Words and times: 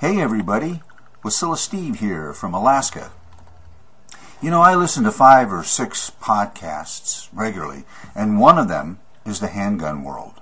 Hey 0.00 0.20
everybody, 0.20 0.80
Wasilla 1.24 1.56
Steve 1.56 1.98
here 1.98 2.32
from 2.32 2.54
Alaska. 2.54 3.10
You 4.40 4.48
know, 4.48 4.60
I 4.60 4.76
listen 4.76 5.02
to 5.02 5.10
five 5.10 5.52
or 5.52 5.64
six 5.64 6.12
podcasts 6.22 7.28
regularly, 7.32 7.82
and 8.14 8.38
one 8.38 8.60
of 8.60 8.68
them 8.68 9.00
is 9.26 9.40
the 9.40 9.48
Handgun 9.48 10.04
World. 10.04 10.34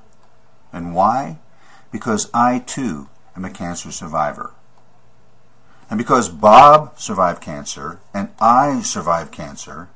And 0.75 0.95
why? 0.95 1.39
Because 1.91 2.29
I 2.35 2.59
too 2.59 3.09
am 3.35 3.47
a 3.47 3.51
cancer 3.51 3.91
survivor. 3.91 4.53
And 5.89 5.97
because 5.97 6.29
Bob 6.29 7.01
survived 7.01 7.41
cancer 7.41 8.01
and 8.13 8.29
I 8.39 8.83
survived 8.83 9.33
cancer, 9.33 9.89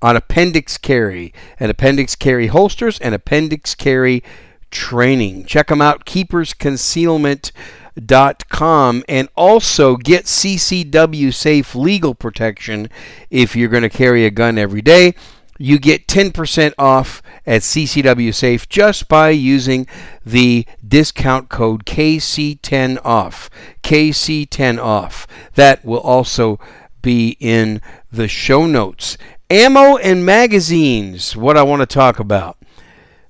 on 0.00 0.16
appendix 0.16 0.78
carry 0.78 1.34
and 1.58 1.68
appendix 1.70 2.14
carry 2.14 2.46
holsters 2.46 2.98
and 3.00 3.14
appendix 3.14 3.74
carry 3.74 4.22
training. 4.70 5.44
Check 5.46 5.66
them 5.68 5.82
out, 5.82 6.04
keepersconcealment.com, 6.04 9.04
and 9.08 9.28
also 9.34 9.96
get 9.96 10.26
CCW 10.26 11.34
safe 11.34 11.74
legal 11.74 12.14
protection 12.14 12.88
if 13.30 13.56
you're 13.56 13.68
going 13.68 13.82
to 13.82 13.88
carry 13.88 14.24
a 14.24 14.30
gun 14.30 14.56
every 14.58 14.82
day 14.82 15.16
you 15.58 15.78
get 15.78 16.06
10% 16.06 16.74
off 16.78 17.22
at 17.46 17.62
CCW 17.62 18.34
Safe 18.34 18.68
just 18.68 19.08
by 19.08 19.30
using 19.30 19.86
the 20.24 20.66
discount 20.86 21.48
code 21.48 21.84
KC10OFF. 21.84 23.48
KC10OFF. 23.82 25.26
That 25.54 25.84
will 25.84 26.00
also 26.00 26.58
be 27.02 27.36
in 27.40 27.80
the 28.10 28.28
show 28.28 28.66
notes. 28.66 29.16
Ammo 29.48 29.96
and 29.98 30.26
magazines, 30.26 31.36
what 31.36 31.56
I 31.56 31.62
want 31.62 31.80
to 31.80 31.86
talk 31.86 32.18
about. 32.18 32.58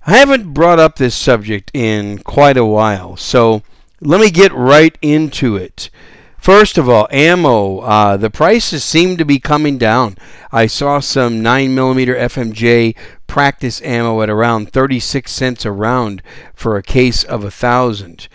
I 0.07 0.17
haven't 0.17 0.55
brought 0.55 0.79
up 0.79 0.97
this 0.97 1.15
subject 1.15 1.71
in 1.75 2.19
quite 2.19 2.57
a 2.57 2.65
while, 2.65 3.17
so 3.17 3.63
let 4.01 4.21
me 4.21 4.31
get 4.31 4.53
right 4.53 4.97
into 5.03 5.57
it. 5.57 5.91
First 6.39 6.79
of 6.79 6.89
all, 6.89 7.09
ammo. 7.11 7.79
Uh, 7.81 8.17
the 8.17 8.31
prices 8.31 8.85
seem 8.85 9.17
to 9.17 9.25
be 9.25 9.39
coming 9.39 9.79
down. 9.79 10.17
I 10.53 10.67
saw 10.67 11.01
some 11.01 11.43
9mm 11.43 12.07
FMJ 12.07 12.97
practice 13.27 13.83
ammo 13.83 14.23
at 14.23 14.31
around 14.31 14.73
36 14.73 15.31
cents 15.31 15.65
a 15.65 15.73
round 15.73 16.23
for 16.55 16.77
a 16.77 16.83
case 16.83 17.25
of 17.25 17.45
a 17.45 17.51
thousand. 17.51 18.29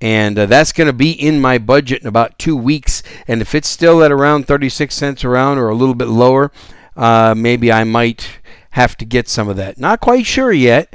And 0.00 0.38
uh, 0.38 0.46
that's 0.46 0.72
going 0.72 0.86
to 0.86 0.92
be 0.92 1.10
in 1.10 1.40
my 1.40 1.58
budget 1.58 2.02
in 2.02 2.06
about 2.06 2.38
two 2.38 2.56
weeks. 2.56 3.02
And 3.26 3.40
if 3.40 3.54
it's 3.54 3.68
still 3.68 4.02
at 4.04 4.12
around 4.12 4.46
36 4.46 4.94
cents 4.94 5.24
a 5.24 5.28
round 5.28 5.58
or 5.58 5.68
a 5.68 5.74
little 5.74 5.94
bit 5.94 6.08
lower, 6.08 6.52
uh, 6.96 7.34
maybe 7.36 7.72
I 7.72 7.84
might 7.84 8.40
have 8.70 8.96
to 8.98 9.04
get 9.04 9.28
some 9.28 9.48
of 9.48 9.56
that. 9.56 9.78
Not 9.78 10.00
quite 10.00 10.26
sure 10.26 10.52
yet. 10.52 10.94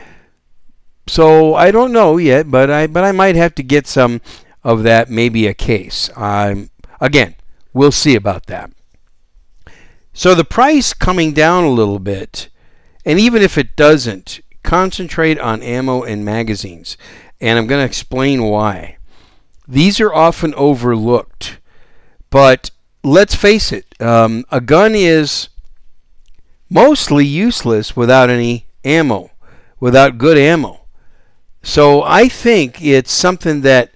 So 1.08 1.56
I 1.56 1.72
don't 1.72 1.92
know 1.92 2.18
yet, 2.18 2.50
but 2.50 2.70
I 2.70 2.88
but 2.88 3.04
I 3.04 3.12
might 3.12 3.36
have 3.36 3.56
to 3.56 3.64
get 3.64 3.88
some 3.88 4.22
of 4.64 4.84
that 4.84 5.10
may 5.10 5.30
be 5.30 5.48
a 5.48 5.54
case. 5.54 6.10
Um, 6.16 6.70
again, 7.00 7.36
we'll 7.74 7.92
see 7.92 8.16
about 8.16 8.48
that. 8.48 8.72
So 10.14 10.36
the 10.36 10.44
price 10.44 10.94
coming 10.94 11.34
down 11.34 11.64
a 11.64 11.70
little 11.70 12.00
bit, 12.00 12.50
and 13.06 13.20
even 13.20 13.42
if 13.42 13.58
it 13.58 13.76
doesn't, 13.76 14.42
concentrate 14.64 15.40
on 15.40 15.64
ammo 15.64 16.04
and 16.04 16.24
magazines. 16.24 16.98
And 17.40 17.58
I'm 17.58 17.68
going 17.68 17.82
to 17.82 17.86
explain 17.86 18.44
why. 18.44 18.98
These 19.68 20.00
are 20.00 20.14
often 20.14 20.54
overlooked, 20.56 21.60
but 22.30 22.72
let's 23.04 23.36
face 23.36 23.72
it, 23.72 23.96
um, 24.02 24.46
a 24.52 24.62
gun 24.62 24.94
is 24.96 25.50
mostly 26.70 27.26
useless 27.26 27.96
without 27.96 28.30
any 28.30 28.68
ammo, 28.84 29.32
without 29.80 30.18
good 30.18 30.38
ammo. 30.38 30.82
So 31.64 32.04
I 32.04 32.28
think 32.28 32.82
it's 32.82 33.12
something 33.12 33.62
that 33.62 33.92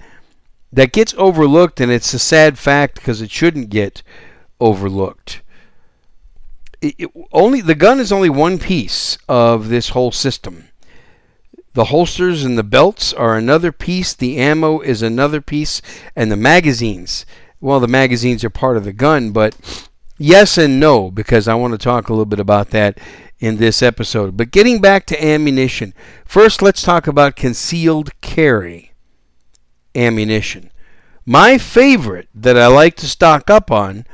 that 0.75 0.91
gets 0.91 1.13
overlooked, 1.17 1.79
and 1.79 1.91
it's 1.91 2.13
a 2.13 2.19
sad 2.19 2.59
fact 2.59 2.95
because 2.95 3.21
it 3.21 3.31
shouldn't 3.31 3.69
get 3.69 4.03
overlooked. 4.59 5.41
It, 6.81 6.95
it, 6.97 7.09
only 7.31 7.61
the 7.61 7.75
gun 7.75 8.01
is 8.01 8.11
only 8.11 8.29
one 8.29 8.59
piece 8.59 9.17
of 9.29 9.69
this 9.69 9.89
whole 9.89 10.11
system. 10.11 10.65
The 11.73 11.85
holsters 11.85 12.43
and 12.43 12.57
the 12.57 12.63
belts 12.63 13.13
are 13.13 13.37
another 13.37 13.71
piece. 13.71 14.13
The 14.13 14.37
ammo 14.37 14.81
is 14.81 15.01
another 15.01 15.39
piece, 15.39 15.81
and 16.13 16.29
the 16.29 16.37
magazines. 16.37 17.25
Well, 17.61 17.79
the 17.79 17.87
magazines 17.87 18.43
are 18.43 18.49
part 18.49 18.75
of 18.75 18.83
the 18.83 18.93
gun, 18.93 19.31
but 19.31 19.55
yes 20.17 20.57
and 20.57 20.79
no 20.79 21.09
because 21.09 21.47
I 21.47 21.55
want 21.55 21.71
to 21.73 21.77
talk 21.77 22.09
a 22.09 22.13
little 22.13 22.25
bit 22.25 22.39
about 22.39 22.71
that 22.71 22.99
in 23.39 23.57
this 23.57 23.81
episode. 23.81 24.35
But 24.35 24.51
getting 24.51 24.81
back 24.81 25.05
to 25.07 25.25
ammunition, 25.25 25.93
first 26.25 26.61
let's 26.61 26.81
talk 26.81 27.07
about 27.07 27.37
concealed 27.37 28.11
carry 28.19 28.84
ammunition. 29.95 30.71
My 31.25 31.57
favorite 31.57 32.27
that 32.35 32.57
I 32.57 32.67
like 32.67 32.95
to 32.97 33.07
stock 33.07 33.49
up 33.49 33.71
on 33.71 34.05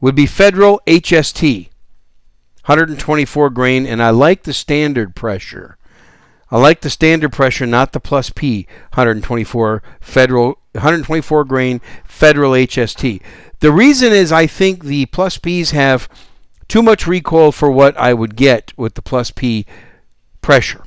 would 0.00 0.14
be 0.14 0.26
Federal 0.26 0.80
HST, 0.86 1.68
124 2.64 3.50
grain, 3.50 3.86
and 3.86 4.02
I 4.02 4.10
like 4.10 4.44
the 4.44 4.52
standard 4.52 5.14
pressure. 5.14 5.76
I 6.50 6.58
like 6.58 6.80
the 6.80 6.90
standard 6.90 7.32
pressure, 7.32 7.66
not 7.66 7.92
the 7.92 8.00
plus 8.00 8.30
P 8.30 8.66
124 8.94 9.82
Federal 10.00 10.58
124 10.72 11.44
grain 11.44 11.80
Federal 12.06 12.52
HST. 12.52 13.20
The 13.60 13.72
reason 13.72 14.12
is 14.12 14.32
I 14.32 14.46
think 14.46 14.84
the 14.84 15.06
plus 15.06 15.36
Ps 15.36 15.72
have 15.72 16.08
too 16.68 16.82
much 16.82 17.06
recoil 17.06 17.52
for 17.52 17.70
what 17.70 17.96
I 17.98 18.14
would 18.14 18.36
get 18.36 18.72
with 18.78 18.94
the 18.94 19.02
plus 19.02 19.30
P 19.30 19.66
pressure. 20.40 20.84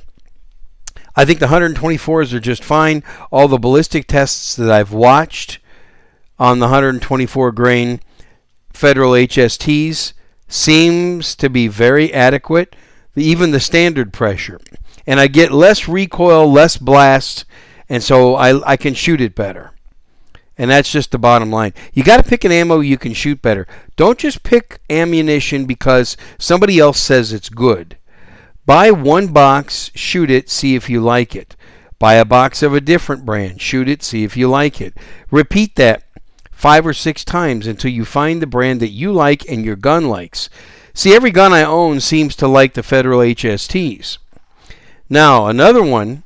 I 1.14 1.24
think 1.24 1.40
the 1.40 1.46
124s 1.46 2.32
are 2.32 2.40
just 2.40 2.64
fine. 2.64 3.02
All 3.30 3.48
the 3.48 3.58
ballistic 3.58 4.06
tests 4.06 4.56
that 4.56 4.70
I've 4.70 4.92
watched 4.92 5.58
on 6.38 6.58
the 6.58 6.66
124 6.66 7.52
grain 7.52 8.00
Federal 8.72 9.12
HSTs 9.12 10.12
seems 10.48 11.34
to 11.36 11.50
be 11.50 11.68
very 11.68 12.12
adequate. 12.12 12.74
Even 13.14 13.50
the 13.50 13.60
standard 13.60 14.12
pressure. 14.12 14.58
and 15.06 15.20
I 15.20 15.26
get 15.26 15.52
less 15.52 15.86
recoil, 15.88 16.50
less 16.50 16.78
blast, 16.78 17.44
and 17.88 18.02
so 18.02 18.36
I, 18.36 18.72
I 18.72 18.76
can 18.76 18.94
shoot 18.94 19.20
it 19.20 19.34
better. 19.34 19.72
And 20.56 20.70
that's 20.70 20.90
just 20.92 21.10
the 21.10 21.18
bottom 21.18 21.50
line. 21.50 21.74
You 21.92 22.04
got 22.04 22.22
to 22.22 22.28
pick 22.28 22.44
an 22.44 22.52
ammo 22.52 22.80
you 22.80 22.96
can 22.96 23.12
shoot 23.12 23.42
better. 23.42 23.66
Don't 23.96 24.18
just 24.18 24.42
pick 24.42 24.80
ammunition 24.88 25.66
because 25.66 26.16
somebody 26.38 26.78
else 26.78 27.00
says 27.00 27.32
it's 27.32 27.48
good. 27.48 27.96
Buy 28.64 28.90
one 28.90 29.28
box, 29.28 29.90
shoot 29.94 30.30
it, 30.30 30.48
see 30.48 30.74
if 30.74 30.88
you 30.88 31.00
like 31.00 31.34
it. 31.34 31.56
Buy 31.98 32.14
a 32.14 32.24
box 32.24 32.62
of 32.62 32.74
a 32.74 32.80
different 32.80 33.24
brand, 33.24 33.60
shoot 33.60 33.88
it, 33.88 34.02
see 34.02 34.22
if 34.22 34.36
you 34.36 34.48
like 34.48 34.80
it. 34.80 34.94
Repeat 35.30 35.74
that 35.76 36.04
five 36.50 36.86
or 36.86 36.92
six 36.92 37.24
times 37.24 37.66
until 37.66 37.90
you 37.90 38.04
find 38.04 38.40
the 38.40 38.46
brand 38.46 38.80
that 38.80 38.90
you 38.90 39.12
like 39.12 39.48
and 39.48 39.64
your 39.64 39.74
gun 39.74 40.08
likes. 40.08 40.48
See, 40.94 41.12
every 41.12 41.32
gun 41.32 41.52
I 41.52 41.64
own 41.64 41.98
seems 41.98 42.36
to 42.36 42.46
like 42.46 42.74
the 42.74 42.84
Federal 42.84 43.18
HSTs. 43.18 44.18
Now, 45.08 45.48
another 45.48 45.82
one, 45.82 46.22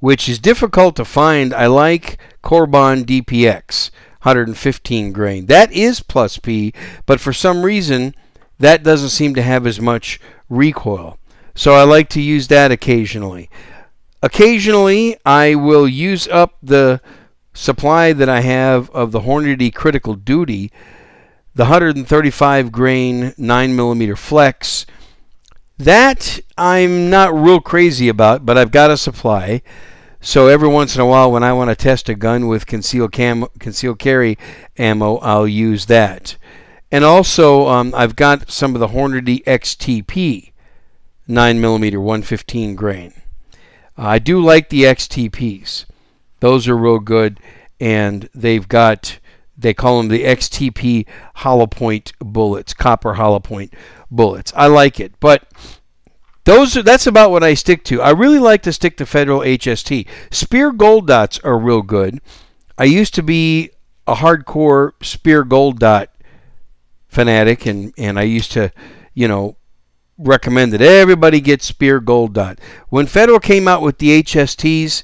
which 0.00 0.28
is 0.28 0.40
difficult 0.40 0.96
to 0.96 1.04
find, 1.04 1.54
I 1.54 1.66
like 1.66 2.18
Corbon 2.42 3.04
DPX 3.04 3.90
115 4.22 5.12
grain. 5.12 5.46
That 5.46 5.70
is 5.70 6.00
plus 6.00 6.36
P, 6.36 6.74
but 7.06 7.20
for 7.20 7.32
some 7.32 7.62
reason, 7.62 8.14
that 8.58 8.82
doesn't 8.82 9.10
seem 9.10 9.34
to 9.34 9.42
have 9.42 9.68
as 9.68 9.80
much 9.80 10.18
recoil. 10.48 11.19
So 11.54 11.74
I 11.74 11.84
like 11.84 12.08
to 12.10 12.20
use 12.20 12.48
that 12.48 12.70
occasionally. 12.70 13.50
Occasionally, 14.22 15.16
I 15.24 15.54
will 15.54 15.88
use 15.88 16.28
up 16.28 16.56
the 16.62 17.00
supply 17.54 18.12
that 18.12 18.28
I 18.28 18.40
have 18.40 18.90
of 18.90 19.12
the 19.12 19.20
Hornady 19.20 19.74
Critical 19.74 20.14
Duty, 20.14 20.70
the 21.54 21.64
135 21.64 22.70
grain 22.70 23.32
9mm 23.38 24.18
flex. 24.18 24.86
That 25.78 26.40
I'm 26.58 27.08
not 27.08 27.34
real 27.34 27.60
crazy 27.60 28.08
about, 28.08 28.44
but 28.44 28.58
I've 28.58 28.70
got 28.70 28.90
a 28.90 28.96
supply. 28.96 29.62
So 30.20 30.48
every 30.48 30.68
once 30.68 30.94
in 30.94 31.00
a 31.00 31.06
while, 31.06 31.32
when 31.32 31.42
I 31.42 31.54
want 31.54 31.70
to 31.70 31.76
test 31.76 32.10
a 32.10 32.14
gun 32.14 32.46
with 32.46 32.66
concealed 32.66 33.12
cam 33.12 33.46
concealed 33.58 33.98
carry 33.98 34.36
ammo, 34.76 35.16
I'll 35.16 35.48
use 35.48 35.86
that. 35.86 36.36
And 36.92 37.04
also, 37.04 37.68
um, 37.68 37.94
I've 37.96 38.16
got 38.16 38.50
some 38.50 38.74
of 38.74 38.80
the 38.80 38.88
Hornady 38.88 39.42
XTP 39.44 40.50
9mm 41.30 41.96
115 41.96 42.74
grain. 42.74 43.14
I 43.96 44.18
do 44.18 44.42
like 44.42 44.68
the 44.68 44.84
XTPs. 44.84 45.84
Those 46.40 46.66
are 46.68 46.76
real 46.76 46.98
good, 46.98 47.38
and 47.78 48.28
they've 48.34 48.66
got 48.66 49.18
they 49.56 49.74
call 49.74 49.98
them 49.98 50.08
the 50.08 50.24
XTP 50.24 51.06
hollow 51.36 51.66
point 51.66 52.12
bullets, 52.18 52.72
copper 52.72 53.14
hollow 53.14 53.40
point 53.40 53.74
bullets. 54.10 54.52
I 54.56 54.66
like 54.68 54.98
it, 54.98 55.12
but 55.20 55.46
those 56.44 56.76
are, 56.76 56.82
that's 56.82 57.06
about 57.06 57.30
what 57.30 57.44
I 57.44 57.54
stick 57.54 57.84
to. 57.84 58.00
I 58.00 58.10
really 58.10 58.38
like 58.38 58.62
to 58.62 58.72
stick 58.72 58.96
to 58.96 59.06
Federal 59.06 59.40
HST. 59.40 60.06
Speer 60.30 60.72
gold 60.72 61.06
dots 61.06 61.38
are 61.40 61.58
real 61.58 61.82
good. 61.82 62.20
I 62.78 62.84
used 62.84 63.14
to 63.14 63.22
be 63.22 63.70
a 64.06 64.14
hardcore 64.14 64.92
Speer 65.02 65.44
gold 65.44 65.78
dot 65.78 66.10
fanatic, 67.08 67.66
and 67.66 67.92
and 67.98 68.18
I 68.18 68.22
used 68.22 68.52
to, 68.52 68.72
you 69.12 69.28
know, 69.28 69.56
recommend 70.20 70.72
that 70.72 70.82
everybody 70.82 71.40
get 71.40 71.62
Speer 71.62 72.00
gold 72.00 72.34
dot. 72.34 72.58
When 72.88 73.06
Federal 73.06 73.40
came 73.40 73.66
out 73.66 73.82
with 73.82 73.98
the 73.98 74.22
HSTs, 74.22 75.02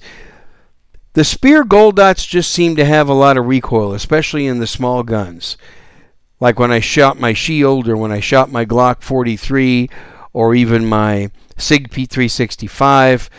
the 1.16 1.24
Speer 1.24 1.64
Gold 1.64 1.96
Dots 1.96 2.26
just 2.26 2.52
seem 2.52 2.76
to 2.76 2.84
have 2.84 3.08
a 3.08 3.14
lot 3.14 3.38
of 3.38 3.46
recoil, 3.46 3.94
especially 3.94 4.46
in 4.46 4.58
the 4.58 4.66
small 4.66 5.02
guns. 5.02 5.56
Like 6.40 6.58
when 6.58 6.70
I 6.70 6.80
shot 6.80 7.18
my 7.18 7.32
Shield 7.32 7.88
or 7.88 7.96
when 7.96 8.12
I 8.12 8.20
shot 8.20 8.52
my 8.52 8.66
Glock 8.66 9.00
43 9.02 9.88
or 10.34 10.54
even 10.54 10.84
my 10.84 11.30
SIG 11.56 11.88
P365, 11.88 13.30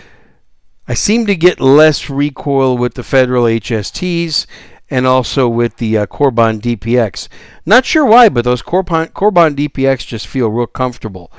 I 0.88 0.94
seem 0.96 1.28
to 1.28 1.36
get 1.36 1.60
less 1.60 2.10
recoil 2.10 2.76
with 2.76 2.96
the 2.96 3.04
Federal 3.04 3.44
HSTs 3.44 4.48
and 4.90 5.06
also 5.06 5.48
with 5.48 5.78
the 5.78 6.00
uh, 6.00 6.06
Corbon 6.08 6.60
DPX. 6.60 7.28
Not 7.64 7.86
sure 7.86 8.06
why, 8.06 8.30
but 8.30 8.44
those 8.44 8.64
Corbon, 8.64 9.10
Corbon 9.10 9.56
DPX 9.56 10.08
just 10.08 10.26
feel 10.26 10.50
real 10.50 10.66
comfortable. 10.66 11.32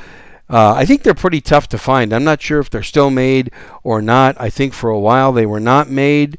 Uh, 0.50 0.72
I 0.72 0.84
think 0.84 1.02
they're 1.02 1.14
pretty 1.14 1.40
tough 1.40 1.68
to 1.68 1.78
find. 1.78 2.12
I'm 2.12 2.24
not 2.24 2.40
sure 2.40 2.58
if 2.58 2.70
they're 2.70 2.82
still 2.82 3.10
made 3.10 3.50
or 3.82 4.00
not. 4.00 4.40
I 4.40 4.48
think 4.48 4.72
for 4.72 4.88
a 4.90 4.98
while 4.98 5.32
they 5.32 5.46
were 5.46 5.60
not 5.60 5.90
made. 5.90 6.38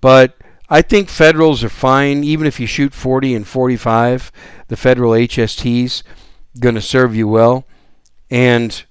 But 0.00 0.36
I 0.68 0.80
think 0.80 1.10
Federals 1.10 1.62
are 1.62 1.68
fine, 1.68 2.24
even 2.24 2.46
if 2.46 2.58
you 2.58 2.66
shoot 2.66 2.94
40 2.94 3.34
and 3.34 3.46
45. 3.46 4.32
The 4.68 4.76
Federal 4.76 5.12
HST's 5.12 6.02
going 6.58 6.74
to 6.74 6.80
serve 6.80 7.14
you 7.14 7.28
well. 7.28 7.66
And 8.30 8.82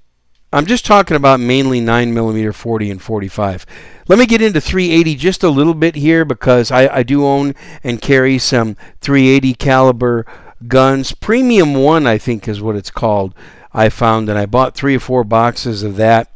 I'm 0.54 0.66
just 0.66 0.86
talking 0.86 1.18
about 1.18 1.40
mainly 1.40 1.82
9mm 1.82 2.54
40 2.54 2.92
and 2.92 3.02
45. 3.02 3.66
Let 4.08 4.20
me 4.20 4.26
get 4.26 4.42
into 4.42 4.62
380 4.62 5.16
just 5.16 5.44
a 5.44 5.50
little 5.50 5.74
bit 5.74 5.96
here 5.96 6.26
because 6.26 6.70
I, 6.70 6.98
I 6.98 7.04
do 7.04 7.26
own 7.26 7.56
and 7.84 8.02
carry 8.02 8.38
some 8.38 8.76
380 9.00 9.56
caliber 9.56 10.26
guns. 10.68 11.14
Premium 11.14 11.74
1, 11.74 12.06
I 12.06 12.18
think, 12.18 12.48
is 12.48 12.62
what 12.62 12.76
it's 12.76 12.92
called. 12.92 13.34
I 13.74 13.90
found, 13.90 14.30
and 14.30 14.38
I 14.38 14.46
bought 14.46 14.76
three 14.76 14.96
or 14.96 15.00
four 15.00 15.24
boxes 15.24 15.84
of 15.84 15.96
that. 15.98 16.36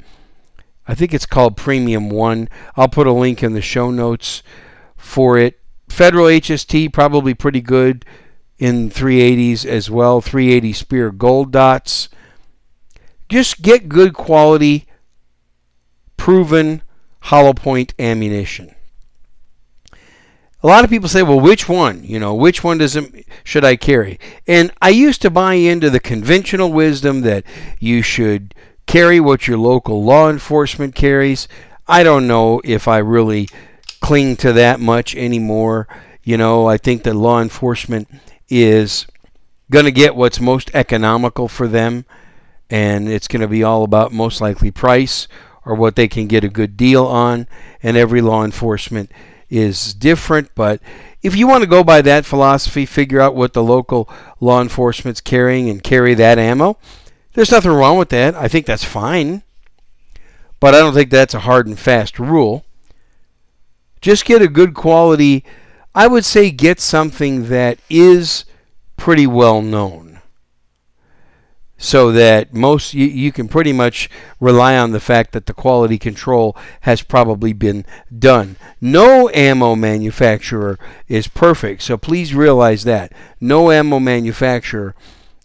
I 0.87 0.95
think 0.95 1.13
it's 1.13 1.25
called 1.25 1.57
Premium 1.57 2.09
One. 2.09 2.47
I'll 2.75 2.87
put 2.87 3.07
a 3.07 3.11
link 3.11 3.41
in 3.43 3.53
the 3.53 3.61
show 3.61 3.91
notes 3.91 4.43
for 4.95 5.37
it. 5.37 5.59
Federal 5.89 6.25
HST 6.25 6.93
probably 6.93 7.33
pretty 7.33 7.61
good 7.61 8.05
in 8.57 8.89
380s 8.89 9.65
as 9.65 9.89
well. 9.89 10.21
380 10.21 10.73
Speer 10.73 11.11
Gold 11.11 11.51
Dots. 11.51 12.09
Just 13.27 13.61
get 13.61 13.89
good 13.89 14.13
quality, 14.13 14.85
proven 16.17 16.83
hollow 17.21 17.53
point 17.53 17.93
ammunition 17.97 18.74
a 20.65 20.67
lot 20.67 20.83
of 20.83 20.89
people 20.89 21.07
say, 21.07 21.21
well, 21.21 21.39
which 21.39 21.69
one? 21.69 22.03
You 22.03 22.17
know, 22.17 22.33
which 22.33 22.63
one 22.63 22.79
does 22.79 22.95
it, 22.95 23.27
should 23.43 23.63
I 23.63 23.75
carry? 23.75 24.19
And 24.47 24.71
I 24.81 24.89
used 24.89 25.21
to 25.21 25.29
buy 25.29 25.53
into 25.53 25.91
the 25.91 25.99
conventional 25.99 26.71
wisdom 26.71 27.21
that 27.21 27.43
you 27.79 28.01
should 28.01 28.55
carry 28.87 29.19
what 29.19 29.47
your 29.47 29.59
local 29.59 30.03
law 30.03 30.27
enforcement 30.27 30.95
carries. 30.95 31.47
I 31.87 32.01
don't 32.01 32.25
know 32.25 32.61
if 32.63 32.87
I 32.87 32.97
really 32.97 33.47
cling 33.99 34.37
to 34.37 34.53
that 34.53 34.79
much 34.79 35.15
anymore. 35.15 35.87
You 36.23 36.35
know, 36.35 36.65
I 36.65 36.77
think 36.77 37.03
that 37.03 37.13
law 37.13 37.43
enforcement 37.43 38.07
is 38.49 39.05
going 39.69 39.85
to 39.85 39.91
get 39.91 40.15
what's 40.15 40.39
most 40.39 40.71
economical 40.73 41.47
for 41.47 41.67
them, 41.67 42.05
and 42.71 43.07
it's 43.07 43.27
going 43.27 43.41
to 43.41 43.47
be 43.47 43.61
all 43.61 43.83
about 43.83 44.11
most 44.11 44.41
likely 44.41 44.71
price 44.71 45.27
or 45.63 45.75
what 45.75 45.95
they 45.95 46.07
can 46.07 46.25
get 46.25 46.43
a 46.43 46.49
good 46.49 46.75
deal 46.75 47.05
on. 47.05 47.47
And 47.83 47.95
every 47.95 48.21
law 48.21 48.43
enforcement 48.43 49.11
is 49.49 49.93
different, 49.93 50.53
but 50.55 50.81
if 51.21 51.35
you 51.35 51.47
want 51.47 51.63
to 51.63 51.69
go 51.69 51.83
by 51.83 52.01
that 52.01 52.25
philosophy, 52.25 52.85
figure 52.85 53.19
out 53.19 53.35
what 53.35 53.53
the 53.53 53.63
local 53.63 54.09
law 54.39 54.61
enforcement's 54.61 55.21
carrying 55.21 55.69
and 55.69 55.81
carry 55.83 56.13
that 56.13 56.37
ammo, 56.37 56.77
there's 57.33 57.51
nothing 57.51 57.71
wrong 57.71 57.97
with 57.97 58.09
that. 58.09 58.35
I 58.35 58.47
think 58.47 58.65
that's 58.65 58.83
fine. 58.83 59.43
But 60.59 60.73
I 60.73 60.79
don't 60.79 60.93
think 60.93 61.09
that's 61.09 61.33
a 61.33 61.41
hard 61.41 61.67
and 61.67 61.77
fast 61.77 62.19
rule. 62.19 62.63
Just 64.01 64.25
get 64.25 64.41
a 64.41 64.47
good 64.47 64.73
quality, 64.73 65.43
I 65.95 66.07
would 66.07 66.25
say 66.25 66.51
get 66.51 66.79
something 66.79 67.49
that 67.49 67.79
is 67.89 68.45
pretty 68.97 69.25
well 69.25 69.61
known 69.61 70.04
so 71.77 72.11
that 72.11 72.53
most 72.53 72.93
you, 72.93 73.05
you 73.05 73.31
can 73.31 73.47
pretty 73.47 73.73
much 73.73 74.09
rely 74.39 74.77
on 74.77 74.91
the 74.91 74.99
fact 74.99 75.33
that 75.33 75.45
the 75.45 75.53
quality 75.53 75.97
control 75.97 76.55
has 76.81 77.01
probably 77.01 77.53
been 77.53 77.85
done. 78.17 78.55
No 78.79 79.29
ammo 79.33 79.75
manufacturer 79.75 80.79
is 81.07 81.27
perfect, 81.27 81.81
so 81.81 81.97
please 81.97 82.33
realize 82.33 82.83
that. 82.85 83.11
No 83.41 83.71
ammo 83.71 83.99
manufacturer 83.99 84.95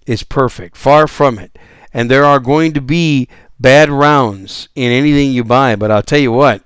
is 0.06 0.22
perfect. 0.22 0.76
Far 0.76 1.06
from 1.06 1.38
it. 1.38 1.58
And 1.92 2.10
there 2.10 2.25
are 2.25 2.38
going 2.38 2.72
to 2.75 2.80
be 2.80 3.28
bad 3.58 3.90
rounds 3.90 4.68
in 4.75 4.92
anything 4.92 5.32
you 5.32 5.42
buy, 5.42 5.75
but 5.75 5.90
I'll 5.90 6.02
tell 6.02 6.20
you 6.20 6.32
what. 6.32 6.62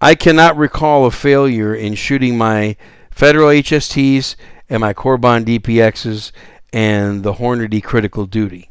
I 0.00 0.14
cannot 0.14 0.56
recall 0.56 1.06
a 1.06 1.10
failure 1.10 1.74
in 1.74 1.94
shooting 1.94 2.38
my 2.38 2.76
Federal 3.10 3.48
HSTs 3.48 4.36
and 4.70 4.80
my 4.80 4.92
Corbon 4.92 5.44
DPXs 5.44 6.30
and 6.72 7.22
the 7.22 7.34
Hornady 7.34 7.82
critical 7.82 8.26
duty. 8.26 8.70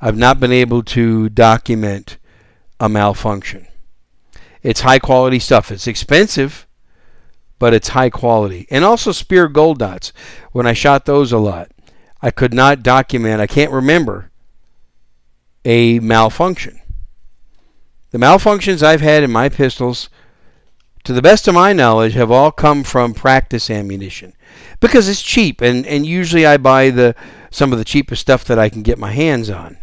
I've 0.00 0.16
not 0.16 0.40
been 0.40 0.52
able 0.52 0.82
to 0.84 1.28
document 1.28 2.18
a 2.78 2.88
malfunction. 2.88 3.66
It's 4.62 4.80
high 4.80 4.98
quality 4.98 5.38
stuff. 5.38 5.70
It's 5.70 5.86
expensive, 5.86 6.66
but 7.58 7.72
it's 7.72 7.88
high 7.88 8.10
quality. 8.10 8.66
And 8.70 8.84
also 8.84 9.12
Speer 9.12 9.48
Gold 9.48 9.78
Dots. 9.78 10.12
When 10.52 10.66
I 10.66 10.72
shot 10.72 11.04
those 11.04 11.32
a 11.32 11.38
lot, 11.38 11.70
I 12.20 12.30
could 12.30 12.52
not 12.52 12.82
document, 12.82 13.40
I 13.40 13.46
can't 13.46 13.70
remember 13.70 14.30
a 15.64 15.98
malfunction. 16.00 16.80
The 18.10 18.18
malfunctions 18.18 18.82
I've 18.82 19.00
had 19.00 19.22
in 19.22 19.30
my 19.30 19.48
pistols, 19.48 20.08
to 21.06 21.12
the 21.12 21.22
best 21.22 21.48
of 21.48 21.54
my 21.54 21.72
knowledge, 21.72 22.14
have 22.14 22.30
all 22.30 22.50
come 22.50 22.82
from 22.84 23.14
practice 23.14 23.70
ammunition 23.70 24.32
because 24.80 25.08
it's 25.08 25.22
cheap 25.22 25.60
and, 25.60 25.86
and 25.86 26.04
usually 26.04 26.44
I 26.44 26.56
buy 26.56 26.90
the 26.90 27.14
some 27.50 27.72
of 27.72 27.78
the 27.78 27.84
cheapest 27.84 28.20
stuff 28.20 28.44
that 28.44 28.58
I 28.58 28.68
can 28.68 28.82
get 28.82 28.98
my 28.98 29.12
hands 29.12 29.48
on. 29.48 29.78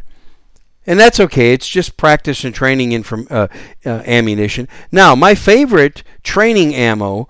And 0.86 1.00
that's 1.00 1.20
okay. 1.20 1.54
It's 1.54 1.68
just 1.68 1.96
practice 1.96 2.44
and 2.44 2.54
training 2.54 2.92
inform, 2.92 3.26
uh, 3.32 3.48
uh, 3.86 4.04
ammunition. 4.06 4.68
Now, 4.92 5.16
my 5.16 5.34
favorite 5.34 6.04
training 6.24 6.76
ammo 6.76 7.30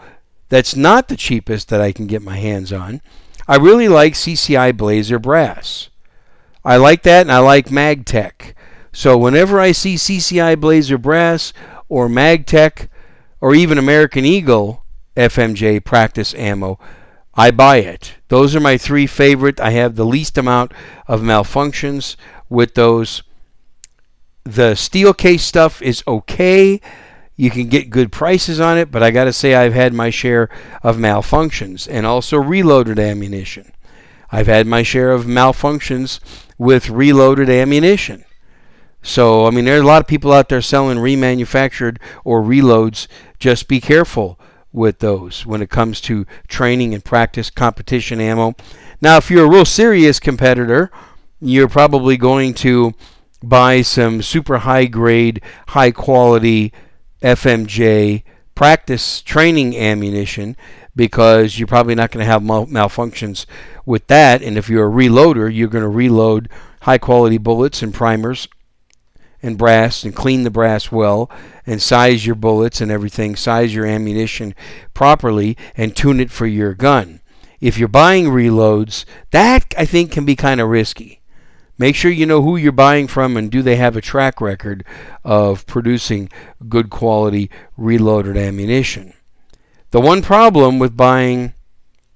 that's 0.49 0.75
not 0.75 1.07
the 1.07 1.15
cheapest 1.15 1.69
that 1.69 1.81
I 1.81 1.91
can 1.91 2.07
get 2.07 2.21
my 2.21 2.37
hands 2.37 2.73
on, 2.73 3.01
I 3.47 3.57
really 3.57 3.87
like 3.87 4.13
CCI 4.13 4.75
Blazer 4.77 5.19
Brass. 5.19 5.89
I 6.63 6.77
like 6.77 7.03
that, 7.03 7.21
and 7.21 7.31
I 7.31 7.39
like 7.39 7.67
MagTech. 7.67 8.53
So 8.91 9.17
whenever 9.17 9.59
I 9.59 9.71
see 9.71 9.95
CCI 9.95 10.59
Blazer 10.59 10.97
Brass 10.97 11.53
or 11.89 12.07
MagTech 12.07 12.87
or 13.43 13.53
even 13.53 13.77
American 13.77 14.23
Eagle 14.23 14.85
FMJ 15.17 15.83
practice 15.83 16.33
ammo, 16.33 16.79
I 17.33 17.51
buy 17.51 17.79
it. 17.79 18.13
Those 18.29 18.55
are 18.55 18.61
my 18.61 18.77
three 18.77 19.05
favorite. 19.05 19.59
I 19.59 19.71
have 19.71 19.97
the 19.97 20.05
least 20.05 20.37
amount 20.37 20.71
of 21.07 21.19
malfunctions 21.19 22.15
with 22.47 22.75
those. 22.75 23.21
The 24.45 24.75
steel 24.75 25.13
case 25.13 25.43
stuff 25.43 25.81
is 25.81 26.05
okay. 26.07 26.79
You 27.35 27.49
can 27.49 27.67
get 27.67 27.89
good 27.89 28.13
prices 28.13 28.61
on 28.61 28.77
it, 28.77 28.89
but 28.89 29.03
I 29.03 29.11
got 29.11 29.25
to 29.25 29.33
say 29.33 29.55
I've 29.55 29.73
had 29.73 29.93
my 29.93 30.09
share 30.09 30.49
of 30.81 30.95
malfunctions 30.95 31.85
and 31.91 32.05
also 32.05 32.37
reloaded 32.37 32.97
ammunition. 32.97 33.73
I've 34.31 34.47
had 34.47 34.67
my 34.67 34.83
share 34.83 35.11
of 35.11 35.25
malfunctions 35.25 36.21
with 36.57 36.89
reloaded 36.89 37.49
ammunition. 37.49 38.23
So, 39.03 39.45
I 39.45 39.51
mean, 39.51 39.65
there 39.65 39.77
are 39.77 39.81
a 39.81 39.85
lot 39.85 40.01
of 40.01 40.07
people 40.07 40.31
out 40.31 40.47
there 40.47 40.61
selling 40.61 40.97
remanufactured 40.97 41.97
or 42.23 42.41
reloads. 42.41 43.07
Just 43.37 43.67
be 43.67 43.81
careful 43.81 44.39
with 44.71 44.99
those 44.99 45.45
when 45.45 45.61
it 45.61 45.69
comes 45.69 46.01
to 46.01 46.25
training 46.47 46.93
and 46.93 47.03
practice 47.03 47.49
competition 47.49 48.21
ammo. 48.21 48.55
Now, 49.01 49.17
if 49.17 49.29
you're 49.29 49.45
a 49.45 49.49
real 49.49 49.65
serious 49.65 50.19
competitor, 50.19 50.89
you're 51.41 51.67
probably 51.67 52.15
going 52.15 52.53
to 52.55 52.93
buy 53.43 53.81
some 53.81 54.21
super 54.21 54.59
high 54.59 54.85
grade, 54.85 55.41
high 55.67 55.91
quality 55.91 56.71
FMJ 57.21 58.23
practice 58.55 59.21
training 59.21 59.75
ammunition 59.75 60.55
because 60.95 61.59
you're 61.59 61.67
probably 61.67 61.95
not 61.95 62.11
going 62.11 62.23
to 62.23 62.31
have 62.31 62.43
mal- 62.43 62.67
malfunctions 62.67 63.45
with 63.85 64.07
that. 64.07 64.41
And 64.41 64.57
if 64.57 64.69
you're 64.69 64.87
a 64.87 64.91
reloader, 64.91 65.53
you're 65.53 65.67
going 65.67 65.83
to 65.83 65.89
reload 65.89 66.49
high 66.81 66.97
quality 66.97 67.37
bullets 67.37 67.81
and 67.81 67.93
primers 67.93 68.47
and 69.43 69.57
brass 69.57 70.03
and 70.03 70.15
clean 70.15 70.43
the 70.43 70.49
brass 70.49 70.91
well 70.91 71.29
and 71.67 71.81
size 71.81 72.25
your 72.25 72.35
bullets 72.35 72.81
and 72.81 72.89
everything, 72.89 73.35
size 73.35 73.75
your 73.75 73.85
ammunition 73.85 74.55
properly 74.93 75.57
and 75.75 75.95
tune 75.95 76.19
it 76.19 76.31
for 76.31 76.47
your 76.47 76.73
gun. 76.73 77.19
If 77.59 77.77
you're 77.77 77.87
buying 77.87 78.25
reloads, 78.25 79.05
that 79.31 79.73
I 79.77 79.85
think 79.85 80.11
can 80.11 80.25
be 80.25 80.35
kind 80.35 80.59
of 80.59 80.69
risky. 80.69 81.21
Make 81.77 81.95
sure 81.95 82.11
you 82.11 82.25
know 82.25 82.41
who 82.41 82.55
you're 82.55 82.71
buying 82.71 83.07
from 83.07 83.35
and 83.35 83.51
do 83.51 83.61
they 83.61 83.75
have 83.75 83.95
a 83.95 84.01
track 84.01 84.39
record 84.39 84.85
of 85.23 85.65
producing 85.65 86.29
good 86.69 86.89
quality 86.89 87.49
reloaded 87.77 88.37
ammunition. 88.37 89.13
The 89.91 90.01
one 90.01 90.21
problem 90.21 90.79
with 90.79 90.97
buying 90.97 91.53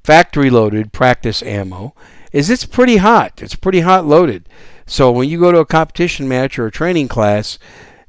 factory 0.03 0.49
loaded 0.49 0.93
practice 0.93 1.43
ammo 1.43 1.93
is 2.31 2.49
it's 2.49 2.65
pretty 2.65 2.97
hot. 2.97 3.41
It's 3.41 3.55
pretty 3.55 3.81
hot 3.81 4.05
loaded. 4.05 4.47
So 4.87 5.11
when 5.11 5.29
you 5.29 5.39
go 5.39 5.51
to 5.51 5.59
a 5.59 5.65
competition 5.65 6.27
match 6.27 6.57
or 6.57 6.65
a 6.65 6.71
training 6.71 7.09
class, 7.09 7.59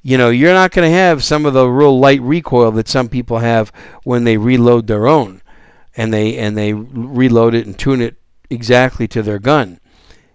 you 0.02 0.16
know, 0.16 0.30
you're 0.30 0.54
not 0.54 0.70
going 0.70 0.88
to 0.88 0.96
have 0.96 1.24
some 1.24 1.44
of 1.44 1.52
the 1.52 1.68
real 1.68 1.98
light 1.98 2.22
recoil 2.22 2.70
that 2.72 2.88
some 2.88 3.08
people 3.08 3.38
have 3.38 3.72
when 4.04 4.24
they 4.24 4.36
reload 4.36 4.86
their 4.86 5.06
own 5.08 5.42
and 5.96 6.14
they 6.14 6.38
and 6.38 6.56
they 6.56 6.72
reload 6.72 7.54
it 7.54 7.66
and 7.66 7.76
tune 7.76 8.00
it 8.00 8.14
exactly 8.48 9.08
to 9.08 9.22
their 9.22 9.40
gun. 9.40 9.80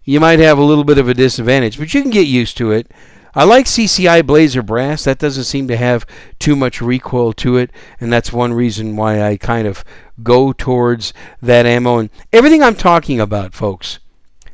You 0.03 0.19
might 0.19 0.39
have 0.39 0.57
a 0.57 0.63
little 0.63 0.83
bit 0.83 0.97
of 0.97 1.07
a 1.07 1.13
disadvantage, 1.13 1.79
but 1.79 1.93
you 1.93 2.01
can 2.01 2.11
get 2.11 2.27
used 2.27 2.57
to 2.57 2.71
it. 2.71 2.91
I 3.33 3.45
like 3.45 3.65
CCI 3.65 4.25
Blazer 4.25 4.61
Brass. 4.61 5.05
That 5.05 5.17
doesn't 5.17 5.45
seem 5.45 5.67
to 5.69 5.77
have 5.77 6.05
too 6.37 6.55
much 6.57 6.81
recoil 6.81 7.31
to 7.33 7.57
it, 7.57 7.71
and 7.99 8.11
that's 8.11 8.33
one 8.33 8.53
reason 8.53 8.95
why 8.97 9.23
I 9.23 9.37
kind 9.37 9.65
of 9.65 9.83
go 10.21 10.51
towards 10.51 11.13
that 11.41 11.65
ammo. 11.65 11.99
And 11.99 12.09
everything 12.31 12.61
I'm 12.61 12.75
talking 12.75 13.19
about, 13.19 13.53
folks, 13.53 13.99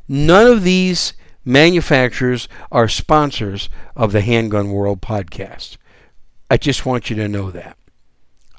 none 0.07 0.47
of 0.47 0.63
these 0.63 1.13
manufacturers 1.49 2.47
are 2.71 2.87
sponsors 2.87 3.69
of 3.95 4.11
the 4.11 4.21
Handgun 4.21 4.71
World 4.71 5.01
podcast. 5.01 5.77
I 6.49 6.57
just 6.57 6.85
want 6.85 7.09
you 7.09 7.15
to 7.17 7.27
know 7.27 7.51
that. 7.51 7.75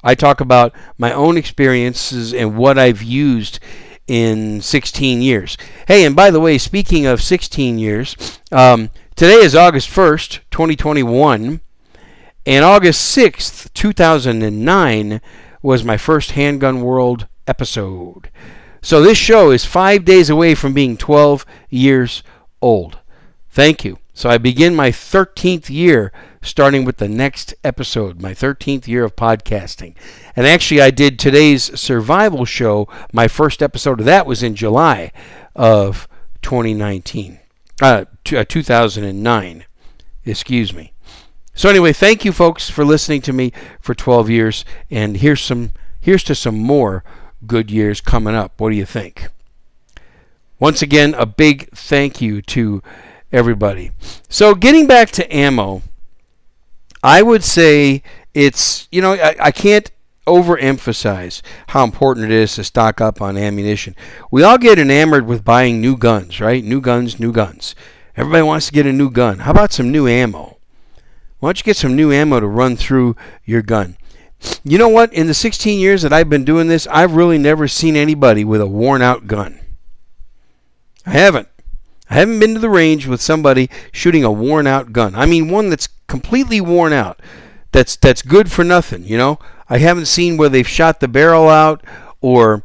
I 0.03 0.13
talk 0.13 0.41
about 0.41 0.75
my 0.97 1.13
own 1.13 1.37
experiences 1.37 2.33
and 2.33 2.57
what 2.57 2.77
I've 2.77 3.01
used 3.01 3.59
in 4.07 4.61
16 4.61 5.21
years. 5.21 5.57
Hey, 5.87 6.05
and 6.05 6.15
by 6.15 6.31
the 6.31 6.39
way, 6.39 6.57
speaking 6.57 7.05
of 7.05 7.21
16 7.21 7.79
years, 7.79 8.39
um, 8.51 8.89
today 9.15 9.35
is 9.35 9.55
August 9.55 9.89
1st, 9.89 10.39
2021, 10.51 11.61
and 12.45 12.65
August 12.65 13.15
6th, 13.15 13.71
2009 13.73 15.21
was 15.61 15.83
my 15.83 15.95
first 15.95 16.31
Handgun 16.31 16.81
World 16.81 17.27
episode. 17.47 18.29
So 18.81 19.01
this 19.01 19.17
show 19.17 19.51
is 19.51 19.63
five 19.63 20.03
days 20.03 20.29
away 20.29 20.55
from 20.55 20.73
being 20.73 20.97
12 20.97 21.45
years 21.69 22.23
old. 22.61 22.99
Thank 23.49 23.83
you. 23.83 23.97
So 24.13 24.29
I 24.29 24.37
begin 24.37 24.75
my 24.75 24.91
13th 24.91 25.69
year 25.69 26.11
starting 26.41 26.85
with 26.85 26.97
the 26.97 27.07
next 27.07 27.53
episode, 27.63 28.21
my 28.21 28.33
13th 28.33 28.87
year 28.87 29.03
of 29.03 29.15
podcasting. 29.15 29.95
And 30.35 30.47
actually, 30.47 30.81
I 30.81 30.91
did 30.91 31.17
today's 31.17 31.79
survival 31.79 32.45
show. 32.45 32.87
My 33.13 33.27
first 33.27 33.61
episode 33.61 33.99
of 33.99 34.05
that 34.05 34.25
was 34.25 34.43
in 34.43 34.55
July 34.55 35.11
of 35.55 36.07
2019, 36.41 37.39
uh, 37.81 38.05
2009. 38.23 39.65
Excuse 40.25 40.73
me. 40.73 40.93
So 41.53 41.69
anyway, 41.69 41.93
thank 41.93 42.23
you 42.23 42.31
folks 42.31 42.69
for 42.69 42.85
listening 42.85 43.21
to 43.23 43.33
me 43.33 43.51
for 43.79 43.93
12 43.93 44.29
years 44.29 44.65
and 44.89 45.17
here's 45.17 45.41
some 45.41 45.71
here's 45.99 46.23
to 46.23 46.35
some 46.35 46.57
more 46.57 47.03
good 47.45 47.69
years 47.69 48.01
coming 48.01 48.35
up. 48.35 48.59
What 48.59 48.69
do 48.69 48.75
you 48.75 48.85
think? 48.85 49.27
Once 50.61 50.83
again, 50.83 51.15
a 51.15 51.25
big 51.25 51.67
thank 51.71 52.21
you 52.21 52.39
to 52.39 52.83
everybody. 53.31 53.89
So, 54.29 54.53
getting 54.53 54.85
back 54.85 55.09
to 55.11 55.35
ammo, 55.35 55.81
I 57.01 57.23
would 57.23 57.43
say 57.43 58.03
it's, 58.35 58.87
you 58.91 59.01
know, 59.01 59.13
I, 59.13 59.35
I 59.39 59.51
can't 59.51 59.89
overemphasize 60.27 61.41
how 61.69 61.83
important 61.83 62.27
it 62.27 62.31
is 62.31 62.53
to 62.55 62.63
stock 62.63 63.01
up 63.01 63.23
on 63.23 63.37
ammunition. 63.37 63.95
We 64.29 64.43
all 64.43 64.59
get 64.59 64.77
enamored 64.77 65.25
with 65.25 65.43
buying 65.43 65.81
new 65.81 65.97
guns, 65.97 66.39
right? 66.39 66.63
New 66.63 66.79
guns, 66.79 67.19
new 67.19 67.31
guns. 67.31 67.73
Everybody 68.15 68.43
wants 68.43 68.67
to 68.67 68.71
get 68.71 68.85
a 68.85 68.93
new 68.93 69.09
gun. 69.09 69.39
How 69.39 69.49
about 69.49 69.73
some 69.73 69.91
new 69.91 70.07
ammo? 70.07 70.59
Why 71.39 71.47
don't 71.47 71.57
you 71.57 71.63
get 71.63 71.77
some 71.77 71.95
new 71.95 72.11
ammo 72.11 72.39
to 72.39 72.45
run 72.45 72.75
through 72.75 73.15
your 73.45 73.63
gun? 73.63 73.97
You 74.63 74.77
know 74.77 74.89
what? 74.89 75.11
In 75.11 75.25
the 75.25 75.33
16 75.33 75.79
years 75.79 76.03
that 76.03 76.13
I've 76.13 76.29
been 76.29 76.45
doing 76.45 76.67
this, 76.67 76.85
I've 76.91 77.15
really 77.15 77.39
never 77.39 77.67
seen 77.67 77.95
anybody 77.95 78.43
with 78.43 78.61
a 78.61 78.67
worn 78.67 79.01
out 79.01 79.25
gun. 79.25 79.60
I 81.05 81.11
haven't. 81.11 81.47
I 82.09 82.15
haven't 82.15 82.39
been 82.39 82.53
to 82.55 82.59
the 82.59 82.69
range 82.69 83.07
with 83.07 83.21
somebody 83.21 83.69
shooting 83.91 84.23
a 84.23 84.31
worn 84.31 84.67
out 84.67 84.91
gun. 84.91 85.15
I 85.15 85.25
mean 85.25 85.49
one 85.49 85.69
that's 85.69 85.87
completely 86.07 86.59
worn 86.59 86.93
out. 86.93 87.21
That's 87.71 87.95
that's 87.95 88.21
good 88.21 88.51
for 88.51 88.63
nothing, 88.63 89.05
you 89.05 89.17
know? 89.17 89.39
I 89.69 89.77
haven't 89.77 90.07
seen 90.07 90.35
where 90.35 90.49
they've 90.49 90.67
shot 90.67 90.99
the 90.99 91.07
barrel 91.07 91.47
out 91.47 91.83
or 92.19 92.63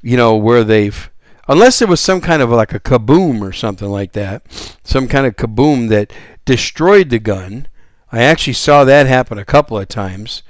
you 0.00 0.16
know 0.16 0.36
where 0.36 0.62
they've 0.62 1.10
unless 1.48 1.80
there 1.80 1.88
was 1.88 2.00
some 2.00 2.20
kind 2.20 2.40
of 2.40 2.50
like 2.50 2.72
a 2.72 2.80
kaboom 2.80 3.42
or 3.42 3.52
something 3.52 3.88
like 3.88 4.12
that, 4.12 4.42
some 4.84 5.08
kind 5.08 5.26
of 5.26 5.36
kaboom 5.36 5.88
that 5.88 6.12
destroyed 6.44 7.10
the 7.10 7.18
gun. 7.18 7.66
I 8.12 8.22
actually 8.22 8.52
saw 8.52 8.84
that 8.84 9.06
happen 9.06 9.38
a 9.38 9.44
couple 9.44 9.76
of 9.76 9.88
times. 9.88 10.44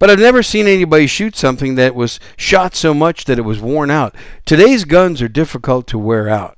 But 0.00 0.10
I've 0.10 0.18
never 0.18 0.42
seen 0.42 0.66
anybody 0.66 1.06
shoot 1.06 1.36
something 1.36 1.74
that 1.74 1.94
was 1.94 2.20
shot 2.36 2.74
so 2.74 2.92
much 2.92 3.24
that 3.24 3.38
it 3.38 3.42
was 3.42 3.60
worn 3.60 3.90
out. 3.90 4.14
Today's 4.44 4.84
guns 4.84 5.20
are 5.22 5.28
difficult 5.28 5.86
to 5.88 5.98
wear 5.98 6.28
out. 6.28 6.57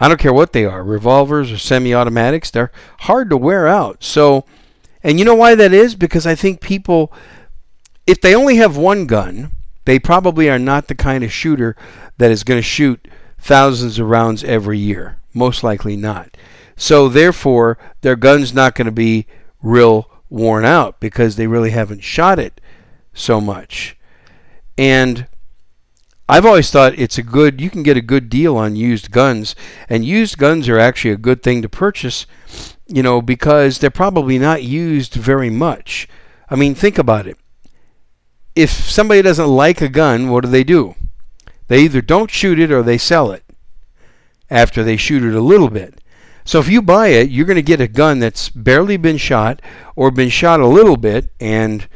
I 0.00 0.08
don't 0.08 0.18
care 0.18 0.32
what 0.32 0.52
they 0.52 0.64
are, 0.64 0.82
revolvers 0.82 1.52
or 1.52 1.58
semi-automatics, 1.58 2.50
they're 2.50 2.72
hard 3.00 3.30
to 3.30 3.36
wear 3.36 3.68
out. 3.68 4.02
So, 4.02 4.46
and 5.02 5.18
you 5.18 5.24
know 5.24 5.34
why 5.34 5.54
that 5.54 5.72
is? 5.72 5.94
Because 5.94 6.26
I 6.26 6.34
think 6.34 6.60
people 6.60 7.12
if 8.10 8.20
they 8.20 8.34
only 8.34 8.56
have 8.56 8.76
one 8.76 9.06
gun, 9.06 9.52
they 9.84 10.00
probably 10.00 10.50
are 10.50 10.58
not 10.58 10.88
the 10.88 10.96
kind 10.96 11.22
of 11.22 11.32
shooter 11.32 11.76
that 12.18 12.32
is 12.32 12.42
going 12.42 12.58
to 12.58 12.62
shoot 12.62 13.06
thousands 13.38 14.00
of 14.00 14.08
rounds 14.08 14.42
every 14.42 14.78
year. 14.78 15.20
Most 15.32 15.62
likely 15.62 15.94
not. 15.96 16.36
So 16.76 17.08
therefore, 17.08 17.78
their 18.00 18.16
gun's 18.16 18.52
not 18.52 18.74
going 18.74 18.86
to 18.86 18.92
be 18.92 19.26
real 19.62 20.10
worn 20.28 20.64
out 20.64 20.98
because 20.98 21.36
they 21.36 21.46
really 21.46 21.70
haven't 21.70 22.02
shot 22.02 22.40
it 22.40 22.60
so 23.14 23.40
much. 23.40 23.96
And 24.76 25.28
I've 26.30 26.46
always 26.46 26.70
thought 26.70 26.96
it's 26.96 27.18
a 27.18 27.24
good, 27.24 27.60
you 27.60 27.70
can 27.70 27.82
get 27.82 27.96
a 27.96 28.00
good 28.00 28.28
deal 28.28 28.56
on 28.56 28.76
used 28.76 29.10
guns, 29.10 29.56
and 29.88 30.04
used 30.04 30.38
guns 30.38 30.68
are 30.68 30.78
actually 30.78 31.10
a 31.10 31.16
good 31.16 31.42
thing 31.42 31.60
to 31.60 31.68
purchase, 31.68 32.24
you 32.86 33.02
know, 33.02 33.20
because 33.20 33.80
they're 33.80 33.90
probably 33.90 34.38
not 34.38 34.62
used 34.62 35.14
very 35.14 35.50
much. 35.50 36.06
I 36.48 36.54
mean, 36.54 36.76
think 36.76 36.98
about 36.98 37.26
it. 37.26 37.36
If 38.54 38.70
somebody 38.70 39.22
doesn't 39.22 39.48
like 39.48 39.80
a 39.80 39.88
gun, 39.88 40.30
what 40.30 40.44
do 40.44 40.50
they 40.50 40.62
do? 40.62 40.94
They 41.66 41.80
either 41.80 42.00
don't 42.00 42.30
shoot 42.30 42.60
it 42.60 42.70
or 42.70 42.84
they 42.84 42.96
sell 42.96 43.32
it 43.32 43.42
after 44.48 44.84
they 44.84 44.96
shoot 44.96 45.24
it 45.24 45.34
a 45.34 45.40
little 45.40 45.68
bit. 45.68 46.00
So 46.44 46.60
if 46.60 46.68
you 46.68 46.80
buy 46.80 47.08
it, 47.08 47.30
you're 47.30 47.44
going 47.46 47.56
to 47.56 47.62
get 47.62 47.80
a 47.80 47.88
gun 47.88 48.20
that's 48.20 48.50
barely 48.50 48.96
been 48.96 49.16
shot 49.16 49.60
or 49.96 50.12
been 50.12 50.28
shot 50.28 50.60
a 50.60 50.66
little 50.68 50.96
bit 50.96 51.32
and 51.40 51.88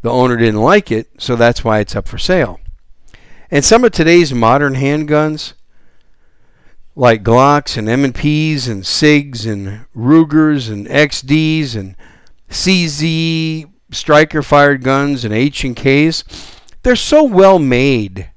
the 0.00 0.10
owner 0.10 0.38
didn't 0.38 0.62
like 0.62 0.90
it, 0.90 1.08
so 1.18 1.36
that's 1.36 1.62
why 1.62 1.80
it's 1.80 1.94
up 1.94 2.08
for 2.08 2.16
sale. 2.16 2.58
And 3.52 3.62
some 3.62 3.84
of 3.84 3.92
today's 3.92 4.32
modern 4.32 4.76
handguns, 4.76 5.52
like 6.96 7.22
Glocks 7.22 7.76
and 7.76 7.86
M&Ps 7.86 8.66
and 8.66 8.82
SIGs 8.82 9.46
and 9.46 9.84
Rugers 9.92 10.70
and 10.70 10.86
XDs 10.86 11.76
and 11.76 11.94
CZ 12.48 13.70
striker 13.90 14.42
fired 14.42 14.82
guns 14.82 15.22
and 15.22 15.34
H 15.34 15.64
and 15.64 15.76
Ks, 15.76 16.24
they're 16.82 16.96
so 16.96 17.24
well 17.24 17.58
made 17.58 18.30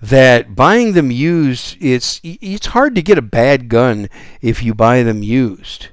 that 0.00 0.54
buying 0.54 0.92
them 0.92 1.10
used 1.10 1.76
it's 1.80 2.20
it's 2.22 2.66
hard 2.66 2.94
to 2.94 3.02
get 3.02 3.18
a 3.18 3.22
bad 3.22 3.68
gun 3.68 4.08
if 4.40 4.62
you 4.62 4.74
buy 4.74 5.02
them 5.02 5.24
used. 5.24 5.88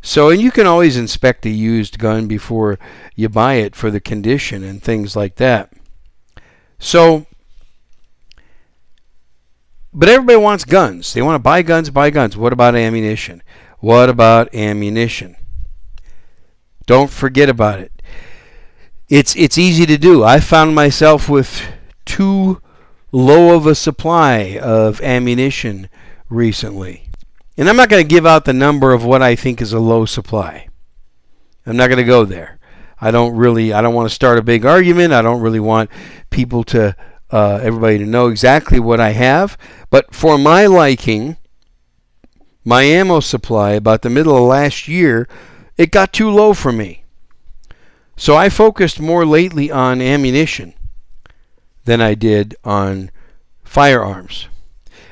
So 0.00 0.30
and 0.30 0.40
you 0.40 0.52
can 0.52 0.68
always 0.68 0.96
inspect 0.96 1.46
a 1.46 1.50
used 1.50 1.98
gun 1.98 2.28
before 2.28 2.78
you 3.16 3.28
buy 3.28 3.54
it 3.54 3.74
for 3.74 3.90
the 3.90 4.00
condition 4.00 4.62
and 4.62 4.80
things 4.80 5.16
like 5.16 5.34
that. 5.36 5.72
So 6.84 7.24
but 9.94 10.08
everybody 10.10 10.36
wants 10.36 10.64
guns. 10.64 11.14
They 11.14 11.22
want 11.22 11.36
to 11.36 11.38
buy 11.38 11.62
guns, 11.62 11.88
buy 11.88 12.10
guns. 12.10 12.36
What 12.36 12.52
about 12.52 12.74
ammunition? 12.74 13.42
What 13.78 14.10
about 14.10 14.54
ammunition? 14.54 15.36
Don't 16.84 17.10
forget 17.10 17.48
about 17.48 17.80
it. 17.80 17.90
It's 19.08 19.34
it's 19.34 19.56
easy 19.56 19.86
to 19.86 19.96
do. 19.96 20.24
I 20.24 20.40
found 20.40 20.74
myself 20.74 21.28
with 21.28 21.62
too 22.04 22.60
low 23.12 23.56
of 23.56 23.66
a 23.66 23.74
supply 23.74 24.58
of 24.60 25.00
ammunition 25.00 25.88
recently. 26.28 27.08
And 27.56 27.68
I'm 27.68 27.76
not 27.76 27.88
going 27.88 28.02
to 28.02 28.14
give 28.14 28.26
out 28.26 28.44
the 28.44 28.52
number 28.52 28.92
of 28.92 29.06
what 29.06 29.22
I 29.22 29.36
think 29.36 29.62
is 29.62 29.72
a 29.72 29.78
low 29.78 30.04
supply. 30.04 30.68
I'm 31.64 31.78
not 31.78 31.86
going 31.86 31.98
to 31.98 32.04
go 32.04 32.26
there. 32.26 32.58
I 33.04 33.10
don't 33.10 33.36
really 33.36 33.70
I 33.74 33.82
don't 33.82 33.92
want 33.92 34.08
to 34.08 34.14
start 34.14 34.38
a 34.38 34.42
big 34.42 34.64
argument. 34.64 35.12
I 35.12 35.20
don't 35.20 35.42
really 35.42 35.60
want 35.60 35.90
people 36.30 36.64
to 36.64 36.96
uh, 37.30 37.58
everybody 37.62 37.98
to 37.98 38.06
know 38.06 38.28
exactly 38.28 38.80
what 38.80 38.98
I 38.98 39.10
have. 39.10 39.58
But 39.90 40.14
for 40.14 40.38
my 40.38 40.64
liking, 40.64 41.36
my 42.64 42.84
ammo 42.84 43.20
supply 43.20 43.72
about 43.72 44.00
the 44.00 44.08
middle 44.08 44.34
of 44.34 44.44
last 44.44 44.88
year, 44.88 45.28
it 45.76 45.90
got 45.90 46.14
too 46.14 46.30
low 46.30 46.54
for 46.54 46.72
me. 46.72 47.04
So 48.16 48.36
I 48.36 48.48
focused 48.48 48.98
more 49.00 49.26
lately 49.26 49.70
on 49.70 50.00
ammunition 50.00 50.72
than 51.84 52.00
I 52.00 52.14
did 52.14 52.56
on 52.64 53.10
firearms. 53.64 54.48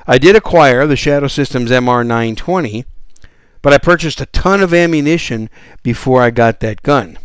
I 0.06 0.16
did 0.16 0.34
acquire 0.34 0.86
the 0.86 0.96
Shadow 0.96 1.28
Systems 1.28 1.70
MR920, 1.70 2.86
but 3.60 3.74
I 3.74 3.78
purchased 3.78 4.22
a 4.22 4.26
ton 4.26 4.62
of 4.62 4.72
ammunition 4.72 5.50
before 5.82 6.22
I 6.22 6.30
got 6.30 6.60
that 6.60 6.82
gun. 6.82 7.18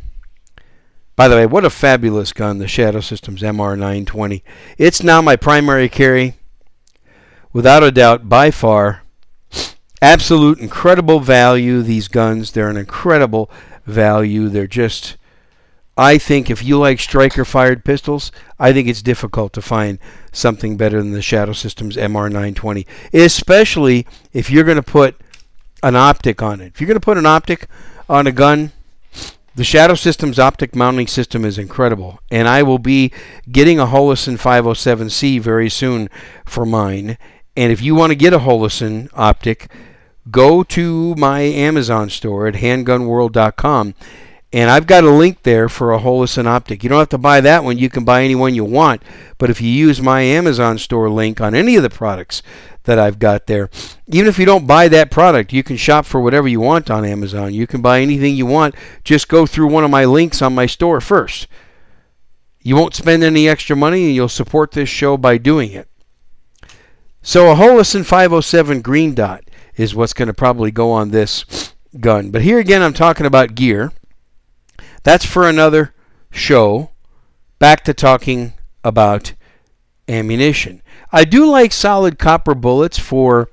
By 1.17 1.27
the 1.27 1.35
way, 1.35 1.47
what 1.47 1.65
a 1.65 1.71
fabulous 1.71 2.31
gun, 2.31 2.59
the 2.59 2.67
Shadow 2.67 2.99
Systems 2.99 3.41
MR920. 3.41 4.43
It's 4.77 5.01
now 5.01 5.19
my 5.19 5.35
primary 5.35 5.89
carry. 5.89 6.35
Without 7.51 7.81
a 7.81 7.91
doubt, 7.91 8.29
by 8.29 8.51
far, 8.51 9.01
absolute 9.99 10.59
incredible 10.59 11.19
value, 11.19 11.81
these 11.81 12.07
guns. 12.07 12.51
They're 12.51 12.69
an 12.69 12.77
incredible 12.77 13.49
value. 13.83 14.47
They're 14.47 14.67
just, 14.67 15.17
I 15.97 16.19
think, 16.19 16.51
if 16.51 16.63
you 16.63 16.77
like 16.77 16.99
striker 16.99 17.43
fired 17.43 17.83
pistols, 17.83 18.31
I 18.59 18.71
think 18.71 18.87
it's 18.87 19.01
difficult 19.01 19.53
to 19.53 19.61
find 19.63 19.97
something 20.31 20.77
better 20.77 20.99
than 21.01 21.13
the 21.13 21.23
Shadow 21.23 21.53
Systems 21.53 21.97
MR920, 21.97 22.85
especially 23.11 24.05
if 24.33 24.51
you're 24.51 24.63
going 24.63 24.75
to 24.75 24.83
put 24.83 25.19
an 25.81 25.95
optic 25.95 26.43
on 26.43 26.61
it. 26.61 26.73
If 26.75 26.79
you're 26.79 26.87
going 26.87 26.93
to 26.93 27.03
put 27.03 27.17
an 27.17 27.25
optic 27.25 27.65
on 28.07 28.27
a 28.27 28.31
gun, 28.31 28.71
the 29.57 29.63
Shadow 29.63 29.95
Systems 29.95 30.37
optic 30.37 30.75
mounting 30.75 31.07
system 31.07 31.43
is 31.43 31.57
incredible, 31.57 32.19
and 32.29 32.47
I 32.47 32.61
will 32.61 32.77
be 32.77 33.11
getting 33.51 33.79
a 33.79 33.87
Holosun 33.87 34.37
507C 34.37 35.41
very 35.41 35.67
soon 35.67 36.11
for 36.45 36.63
mine. 36.63 37.17
And 37.55 37.71
if 37.71 37.81
you 37.81 37.95
want 37.95 38.11
to 38.11 38.15
get 38.15 38.33
a 38.33 38.39
Holosun 38.39 39.09
optic, 39.15 39.71
go 40.29 40.61
to 40.61 41.15
my 41.15 41.39
Amazon 41.39 42.11
store 42.11 42.45
at 42.45 42.53
handgunworld.com, 42.53 43.95
and 44.53 44.69
I've 44.69 44.85
got 44.85 45.03
a 45.03 45.09
link 45.09 45.41
there 45.41 45.67
for 45.67 45.91
a 45.91 45.99
Holosun 45.99 46.45
optic. 46.45 46.83
You 46.83 46.89
don't 46.89 46.99
have 46.99 47.09
to 47.09 47.17
buy 47.17 47.41
that 47.41 47.63
one; 47.63 47.79
you 47.79 47.89
can 47.89 48.05
buy 48.05 48.23
any 48.23 48.35
one 48.35 48.53
you 48.53 48.63
want. 48.63 49.01
But 49.39 49.49
if 49.49 49.59
you 49.59 49.71
use 49.71 49.99
my 49.99 50.21
Amazon 50.21 50.77
store 50.77 51.09
link 51.09 51.41
on 51.41 51.55
any 51.55 51.75
of 51.75 51.81
the 51.81 51.89
products 51.89 52.43
that 52.87 52.97
I've 52.97 53.19
got 53.19 53.47
there. 53.47 53.69
Even 54.07 54.27
if 54.27 54.39
you 54.39 54.45
don't 54.45 54.65
buy 54.65 54.87
that 54.87 55.11
product, 55.11 55.51
you 55.53 55.61
can 55.61 55.75
shop 55.75 56.05
for 56.05 56.21
whatever 56.21 56.47
you 56.47 56.61
want 56.61 56.89
on 56.89 57.05
Amazon. 57.05 57.53
You 57.53 57.67
can 57.67 57.81
buy 57.81 57.99
anything 57.99 58.35
you 58.35 58.45
want. 58.45 58.75
Just 59.03 59.27
go 59.27 59.45
through 59.45 59.67
one 59.67 59.83
of 59.83 59.91
my 59.91 60.05
links 60.05 60.41
on 60.41 60.55
my 60.55 60.65
store 60.65 61.01
first. 61.01 61.47
You 62.61 62.75
won't 62.75 62.95
spend 62.95 63.23
any 63.23 63.47
extra 63.47 63.75
money 63.75 64.05
and 64.05 64.15
you'll 64.15 64.29
support 64.29 64.71
this 64.71 64.89
show 64.89 65.17
by 65.17 65.37
doing 65.37 65.73
it. 65.73 65.89
So 67.21 67.51
a 67.51 67.55
Holosun 67.55 68.05
507 68.05 68.81
green 68.81 69.13
dot 69.13 69.43
is 69.75 69.93
what's 69.93 70.13
going 70.13 70.27
to 70.27 70.33
probably 70.33 70.71
go 70.71 70.91
on 70.91 71.11
this 71.11 71.73
gun. 71.99 72.31
But 72.31 72.41
here 72.41 72.57
again, 72.57 72.81
I'm 72.81 72.93
talking 72.93 73.25
about 73.25 73.53
gear. 73.53 73.91
That's 75.03 75.25
for 75.25 75.47
another 75.47 75.93
show. 76.31 76.91
Back 77.59 77.83
to 77.83 77.93
talking 77.93 78.53
about 78.83 79.33
ammunition. 80.07 80.81
I 81.11 81.23
do 81.23 81.49
like 81.49 81.71
solid 81.71 82.19
copper 82.19 82.53
bullets 82.53 82.99
for 82.99 83.49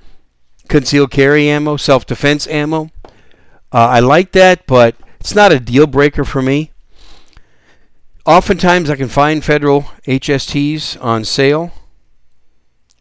concealed 0.69 1.11
carry 1.11 1.49
ammo, 1.49 1.77
self 1.77 2.07
defense 2.07 2.47
ammo. 2.47 2.91
Uh, 3.73 3.89
I 3.89 4.01
like 4.01 4.33
that, 4.33 4.67
but 4.67 4.97
it's 5.21 5.35
not 5.35 5.53
a 5.53 5.61
deal 5.61 5.87
breaker 5.87 6.25
for 6.25 6.43
me. 6.43 6.71
Oftentimes, 8.27 8.89
I 8.89 8.97
can 8.97 9.09
find 9.09 9.45
federal 9.45 9.83
HSTs 10.07 11.03
on 11.03 11.25
sale 11.25 11.73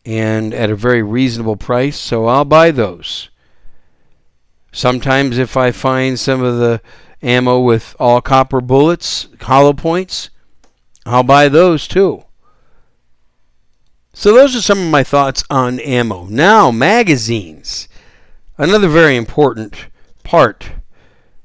and 0.05 0.53
at 0.53 0.69
a 0.69 0.75
very 0.75 1.01
reasonable 1.01 1.55
price, 1.55 1.97
so 1.97 2.25
I'll 2.25 2.45
buy 2.45 2.71
those. 2.71 3.29
Sometimes, 4.71 5.37
if 5.37 5.55
I 5.55 5.71
find 5.71 6.19
some 6.19 6.43
of 6.43 6.57
the 6.57 6.81
ammo 7.21 7.59
with 7.59 7.95
all 7.99 8.21
copper 8.21 8.59
bullets, 8.59 9.27
hollow 9.41 9.73
points, 9.73 10.29
I'll 11.05 11.23
buy 11.23 11.47
those 11.47 11.87
too. 11.87 12.25
So 14.15 14.31
those 14.31 14.55
are 14.55 14.61
some 14.61 14.79
of 14.79 14.91
my 14.91 15.03
thoughts 15.03 15.43
on 15.49 15.79
ammo. 15.79 16.25
Now, 16.25 16.69
magazines. 16.69 17.87
Another 18.59 18.87
very 18.87 19.17
important 19.17 19.87
part 20.23 20.71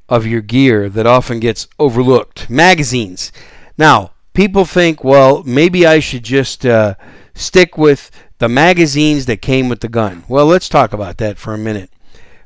of 0.07 0.27
your 0.27 0.43
gear 0.43 0.91
that 0.91 1.07
often 1.07 1.41
gets 1.41 1.67
overlooked. 1.79 2.51
Magazines. 2.51 3.33
Now, 3.79 4.13
people 4.35 4.67
think, 4.67 5.03
well, 5.03 5.43
maybe 5.45 5.87
I 5.87 5.99
should 5.99 6.25
just 6.25 6.67
uh, 6.67 6.95
stick 7.35 7.79
with 7.79 8.11
the 8.37 8.51
magazines 8.51 9.25
that 9.27 9.41
came 9.41 9.71
with 9.71 9.81
the 9.81 9.89
gun. 9.89 10.25
Well, 10.29 10.45
let's 10.45 10.69
talk 10.69 10.93
about 10.93 11.17
that 11.19 11.39
for 11.39 11.55
a 11.55 11.59
minute. 11.59 11.91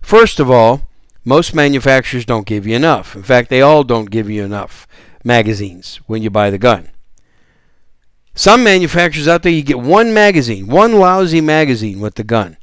First 0.01 0.39
of 0.39 0.49
all, 0.49 0.83
most 1.25 1.53
manufacturers 1.53 2.25
don't 2.25 2.47
give 2.47 2.65
you 2.65 2.77
enough. 2.77 3.17
In 3.17 3.25
fact, 3.25 3.51
they 3.51 3.61
all 3.61 3.83
don't 3.83 4.11
give 4.11 4.31
you 4.31 4.45
enough 4.45 4.87
magazines 5.25 5.97
when 6.07 6.23
you 6.23 6.31
buy 6.31 6.49
the 6.49 6.59
gun. 6.59 6.92
Some 8.35 8.65
manufacturers 8.65 9.29
out 9.29 9.43
there, 9.43 9.53
you 9.53 9.63
get 9.63 9.79
one 9.79 10.15
magazine, 10.15 10.67
one 10.67 10.95
lousy 10.95 11.41
magazine 11.41 12.01
with 12.01 12.15
the 12.15 12.25
gun. 12.25 12.57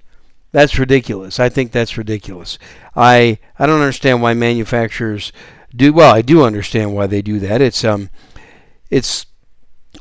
That's 0.51 0.79
ridiculous. 0.79 1.39
I 1.39 1.49
think 1.49 1.71
that's 1.71 1.97
ridiculous. 1.97 2.57
I 2.95 3.37
I 3.59 3.67
don't 3.67 3.81
understand 3.81 4.21
why 4.21 4.33
manufacturers 4.33 5.31
do. 5.75 5.93
Well, 5.93 6.13
I 6.13 6.23
do 6.23 6.43
understand 6.43 6.95
why 6.95 7.05
they 7.05 7.21
do 7.21 7.39
that. 7.39 7.61
It's 7.61 7.83
um, 7.83 8.09
it's 8.89 9.27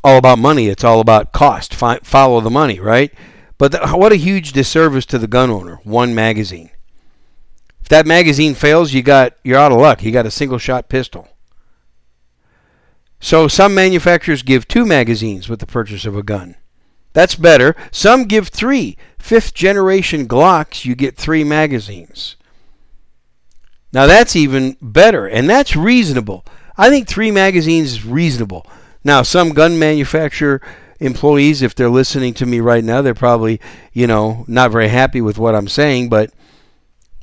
all 0.02 0.16
about 0.16 0.38
money. 0.38 0.68
It's 0.68 0.84
all 0.84 1.00
about 1.00 1.32
cost. 1.32 1.74
Follow 1.74 2.40
the 2.40 2.50
money, 2.50 2.80
right? 2.80 3.12
But 3.58 3.74
what 3.98 4.12
a 4.12 4.16
huge 4.16 4.52
disservice 4.52 5.04
to 5.06 5.18
the 5.18 5.26
gun 5.26 5.50
owner. 5.50 5.80
One 5.84 6.14
magazine. 6.14 6.70
If 7.82 7.88
that 7.88 8.06
magazine 8.06 8.54
fails, 8.54 8.94
you 8.94 9.02
got 9.02 9.34
you're 9.42 9.58
out 9.58 9.72
of 9.72 9.78
luck. 9.78 10.02
You 10.02 10.12
got 10.12 10.26
a 10.26 10.30
single 10.30 10.58
shot 10.58 10.88
pistol. 10.88 11.28
So 13.20 13.48
some 13.48 13.74
manufacturers 13.74 14.42
give 14.42 14.68
two 14.68 14.86
magazines 14.86 15.48
with 15.48 15.60
the 15.60 15.66
purchase 15.66 16.04
of 16.04 16.16
a 16.16 16.22
gun. 16.22 16.54
That's 17.12 17.34
better. 17.34 17.74
Some 17.90 18.24
give 18.24 18.48
three. 18.48 18.96
Fifth 19.18 19.54
generation 19.54 20.28
Glocks, 20.28 20.84
you 20.84 20.94
get 20.94 21.16
three 21.16 21.44
magazines. 21.44 22.36
Now 23.92 24.06
that's 24.06 24.36
even 24.36 24.76
better, 24.80 25.26
and 25.26 25.48
that's 25.48 25.74
reasonable. 25.74 26.44
I 26.76 26.90
think 26.90 27.08
three 27.08 27.30
magazines 27.30 27.92
is 27.92 28.04
reasonable. 28.04 28.66
Now, 29.02 29.22
some 29.22 29.50
gun 29.50 29.78
manufacturer 29.78 30.60
employees, 31.00 31.62
if 31.62 31.74
they're 31.74 31.88
listening 31.88 32.34
to 32.34 32.46
me 32.46 32.60
right 32.60 32.84
now, 32.84 33.02
they're 33.02 33.14
probably, 33.14 33.60
you 33.92 34.06
know, 34.06 34.44
not 34.46 34.70
very 34.70 34.88
happy 34.88 35.20
with 35.20 35.38
what 35.38 35.54
I'm 35.54 35.68
saying, 35.68 36.08
but, 36.08 36.30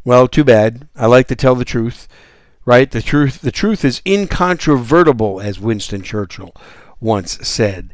well, 0.04 0.28
too 0.28 0.44
bad. 0.44 0.88
I 0.96 1.06
like 1.06 1.28
to 1.28 1.36
tell 1.36 1.56
the 1.56 1.66
truth 1.66 2.08
right? 2.65 2.89
The 2.89 3.01
truth, 3.01 3.41
the 3.41 3.51
truth 3.51 3.86
is 3.86 4.01
incontrovertible, 4.06 5.39
as 5.39 5.60
Winston 5.60 6.01
Churchill 6.01 6.54
once 6.99 7.38
said. 7.47 7.93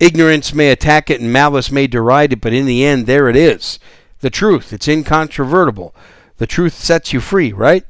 Ignorance 0.00 0.52
may 0.52 0.70
attack 0.70 1.10
it 1.10 1.20
and 1.20 1.32
malice 1.32 1.70
may 1.70 1.86
deride 1.86 2.32
it, 2.32 2.40
but 2.40 2.52
in 2.52 2.66
the 2.66 2.84
end, 2.84 3.06
there 3.06 3.28
it 3.28 3.36
is. 3.36 3.78
the 4.22 4.30
truth. 4.30 4.72
It's 4.72 4.88
incontrovertible. 4.88 5.94
The 6.38 6.46
truth 6.46 6.74
sets 6.74 7.12
you 7.12 7.20
free, 7.20 7.52
right? 7.52 7.84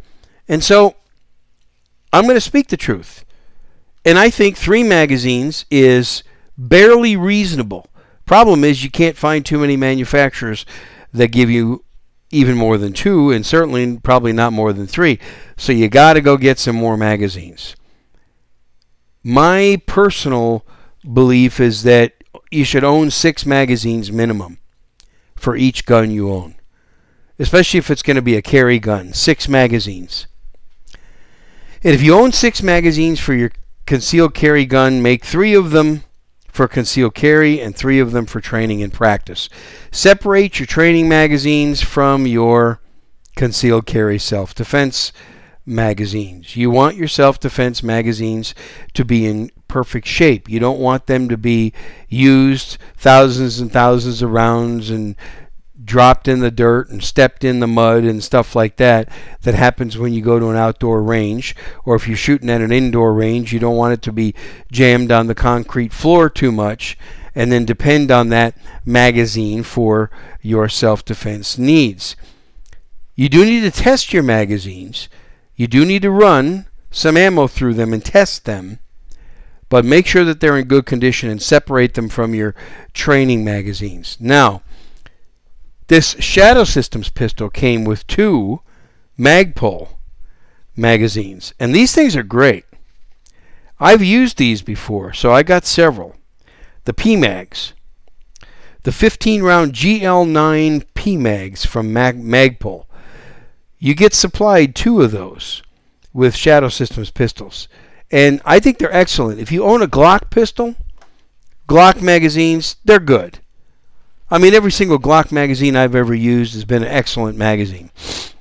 And 0.49 0.65
so 0.65 0.97
I'm 2.13 2.25
going 2.25 2.35
to 2.35 2.41
speak 2.41 2.69
the 2.69 2.77
truth. 2.77 3.25
And 4.05 4.19
I 4.19 4.31
think 4.31 4.57
three 4.57 4.83
magazines 4.83 5.65
is 5.71 6.25
barely 6.59 7.17
reasonable. 7.17 7.87
Problem 8.27 8.65
is, 8.65 8.83
you 8.83 8.91
can't 8.91 9.17
find 9.17 9.47
too 9.47 9.59
many 9.59 9.77
manufacturers 9.77 10.67
that 11.13 11.29
give 11.29 11.51
you 11.51 11.85
even 12.33 12.57
more 12.57 12.79
than 12.79 12.93
two, 12.93 13.31
and 13.31 13.47
certainly 13.47 13.99
probably 13.99 14.33
not 14.33 14.53
more 14.53 14.73
than 14.73 14.87
three. 14.87 15.21
So 15.57 15.71
you 15.71 15.89
got 15.89 16.15
to 16.15 16.21
go 16.21 16.37
get 16.37 16.59
some 16.59 16.75
more 16.75 16.97
magazines. 16.97 17.77
My 19.23 19.81
personal 19.87 20.67
belief 21.13 21.61
is 21.61 21.85
that 21.85 22.15
you 22.51 22.65
should 22.65 22.83
own 22.83 23.11
six 23.11 23.47
magazines 23.47 24.11
minimum 24.11 24.59
for 25.37 25.55
each 25.57 25.85
gun 25.87 26.11
you 26.11 26.31
own, 26.31 26.55
especially 27.39 27.79
if 27.79 27.91
it's 27.91 28.03
going 28.03 28.17
to 28.17 28.23
be 28.23 28.37
a 28.37 28.43
carry 28.43 28.79
gun. 28.79 29.13
Six 29.13 29.49
magazines. 29.49 30.27
And 31.85 31.95
if 31.95 32.03
you 32.03 32.15
own 32.15 32.33
six 32.33 32.63
magazines 32.63 33.21
for 33.21 33.35
your 33.35 33.53
concealed 33.87 34.35
carry 34.35 34.65
gun, 34.65 35.03
make 35.03 35.25
three 35.25 35.55
of 35.55 35.71
them 35.71 36.05
for 36.53 36.69
concealed 36.69 37.15
carry 37.15 37.61
and 37.61 37.75
three 37.75 37.99
of 37.99 38.13
them 38.13 38.27
for 38.27 38.41
training 38.41 38.83
and 38.83 38.93
practice. 38.93 39.49
Separate 39.91 40.61
your 40.61 40.67
training 40.67 41.09
magazines 41.09 41.83
from 41.83 42.27
your 42.27 42.81
concealed 43.35 43.87
carry 43.87 44.19
self 44.19 44.55
defense 44.55 45.13
magazines. 45.65 46.55
You 46.55 46.71
want 46.71 46.97
your 46.97 47.09
self 47.09 47.41
defense 47.41 47.83
magazines 47.83 48.55
to 48.93 49.05
be 49.05 49.27
in 49.27 49.51
perfect 49.67 50.07
shape. 50.07 50.49
You 50.49 50.61
don't 50.61 50.79
want 50.79 51.07
them 51.07 51.29
to 51.31 51.39
be 51.39 51.73
used 52.09 52.77
thousands 52.97 53.59
and 53.59 53.73
thousands 53.73 54.21
of 54.21 54.31
rounds 54.31 54.91
and 54.91 55.17
dropped 55.85 56.29
in 56.29 56.41
the 56.41 56.51
dirt 56.51 56.89
and 56.91 57.03
stepped 57.03 57.45
in 57.45 57.61
the 57.61 57.67
mud 57.67 58.05
and 58.05 58.23
stuff 58.23 58.55
like 58.55 58.77
that 58.77 59.09
that 59.43 59.55
happens 59.55 59.99
when 59.99 60.13
you 60.13 60.23
go 60.23 60.39
to 60.39 60.49
an 60.49 60.57
outdoor 60.57 61.03
range 61.03 61.57
or 61.85 61.95
if 61.95 62.07
you're 62.07 62.17
shooting 62.17 62.51
at 62.51 62.61
an 62.61 62.71
indoor 62.71 63.13
range 63.13 63.53
you 63.53 63.59
don't 63.59 63.77
want 63.77 63.93
it 63.93 64.03
to 64.03 64.13
be 64.13 64.35
jammed 64.71 65.11
on 65.11 65.27
the 65.27 65.35
concrete 65.35 65.93
floor 65.93 66.31
too 66.31 66.53
much 66.53 66.97
and 67.35 67.51
then 67.51 67.65
depend 67.65 68.11
on 68.11 68.29
that 68.29 68.55
magazine 68.85 69.63
for 69.63 70.11
your 70.43 70.69
self-defense 70.69 71.57
needs. 71.57 72.15
You 73.15 73.29
do 73.29 73.45
need 73.45 73.61
to 73.61 73.71
test 73.71 74.13
your 74.13 74.23
magazines. 74.23 75.09
You 75.57 75.67
do 75.67 75.85
need 75.85 76.03
to 76.03 76.11
run 76.11 76.67
some 76.91 77.17
ammo 77.17 77.47
through 77.47 77.75
them 77.75 77.93
and 77.93 78.05
test 78.05 78.45
them 78.45 78.79
but 79.73 79.87
make 79.87 80.07
sure 80.07 80.23
that 80.23 80.41
they're 80.41 80.59
in 80.59 80.69
good 80.69 80.85
condition 80.85 81.31
and 81.31 81.41
separate 81.41 81.95
them 81.95 82.11
from 82.11 82.35
your 82.35 82.55
training 82.93 83.43
magazines. 83.43 84.19
Now 84.21 84.61
this 85.93 86.17
Shadow 86.21 86.65
Systems 86.65 87.11
pistol 87.11 87.51
came 87.51 87.85
with 87.85 88.07
two 88.07 88.63
Magpul 89.19 89.97
magazines, 90.75 91.53
and 91.61 91.75
these 91.75 91.95
things 91.95 92.17
are 92.17 92.23
great. 92.23 92.65
I've 93.79 94.03
used 94.03 94.39
these 94.39 94.63
before, 94.63 95.13
so 95.13 95.31
I 95.33 95.43
got 95.43 95.67
several. 95.67 96.17
The 96.85 96.95
PMags, 96.95 97.75
the 98.85 98.91
15 98.91 99.43
round 99.43 99.75
GL9 99.75 100.87
PMags 100.95 101.67
from 101.67 101.93
Mag- 101.93 102.25
Magpul. 102.25 102.87
You 103.79 103.95
get 103.95 104.15
supplied 104.15 104.75
two 104.75 105.03
of 105.03 105.11
those 105.11 105.63
with 106.15 106.35
Shadow 106.35 106.71
Systems 106.71 107.11
pistols, 107.11 107.69
and 108.11 108.41
I 108.47 108.61
think 108.61 108.79
they're 108.79 108.97
excellent. 108.97 109.41
If 109.41 109.53
you 109.53 109.63
own 109.63 109.83
a 109.83 109.87
Glock 109.87 110.31
pistol, 110.31 110.75
Glock 111.69 112.01
magazines, 112.01 112.77
they're 112.83 112.99
good. 112.99 113.41
I 114.33 114.39
mean, 114.39 114.55
every 114.55 114.73
single 114.73 114.99
Glock 114.99 115.31
magazine 115.31 115.77
I've 115.77 115.95
ever 115.95 116.15
used 116.15 116.55
has 116.55 116.65
been 116.65 116.83
an 116.83 116.89
excellent 116.89 117.37
magazine. 117.37 117.91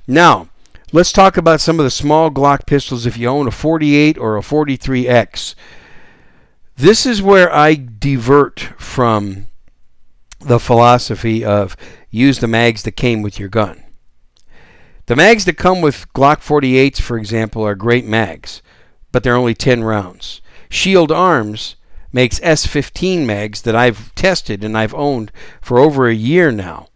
Now, 0.06 0.48
let's 0.90 1.12
talk 1.12 1.36
about 1.36 1.60
some 1.60 1.78
of 1.78 1.84
the 1.84 1.90
small 1.90 2.30
Glock 2.30 2.64
pistols 2.64 3.04
if 3.04 3.18
you 3.18 3.28
own 3.28 3.46
a 3.46 3.50
48 3.50 4.16
or 4.16 4.38
a 4.38 4.40
43X. 4.40 5.54
This 6.76 7.04
is 7.04 7.20
where 7.20 7.54
I 7.54 7.74
divert 7.74 8.60
from 8.78 9.48
the 10.40 10.58
philosophy 10.58 11.44
of 11.44 11.76
use 12.08 12.38
the 12.38 12.48
mags 12.48 12.84
that 12.84 12.92
came 12.92 13.20
with 13.20 13.38
your 13.38 13.50
gun. 13.50 13.84
The 15.06 15.16
mags 15.16 15.44
that 15.44 15.58
come 15.58 15.82
with 15.82 16.10
Glock 16.14 16.38
48s, 16.38 17.02
for 17.02 17.18
example, 17.18 17.66
are 17.66 17.74
great 17.74 18.06
mags, 18.06 18.62
but 19.12 19.22
they're 19.22 19.36
only 19.36 19.54
10 19.54 19.84
rounds. 19.84 20.40
Shield 20.70 21.12
Arms 21.12 21.76
makes 22.12 22.40
S15 22.40 23.24
mags 23.24 23.62
that 23.62 23.74
I've 23.74 24.14
tested 24.14 24.62
and 24.62 24.76
I've 24.76 24.94
owned 24.94 25.32
for 25.60 25.78
over 25.78 26.08
a 26.08 26.14
year 26.14 26.52
now. 26.52 26.88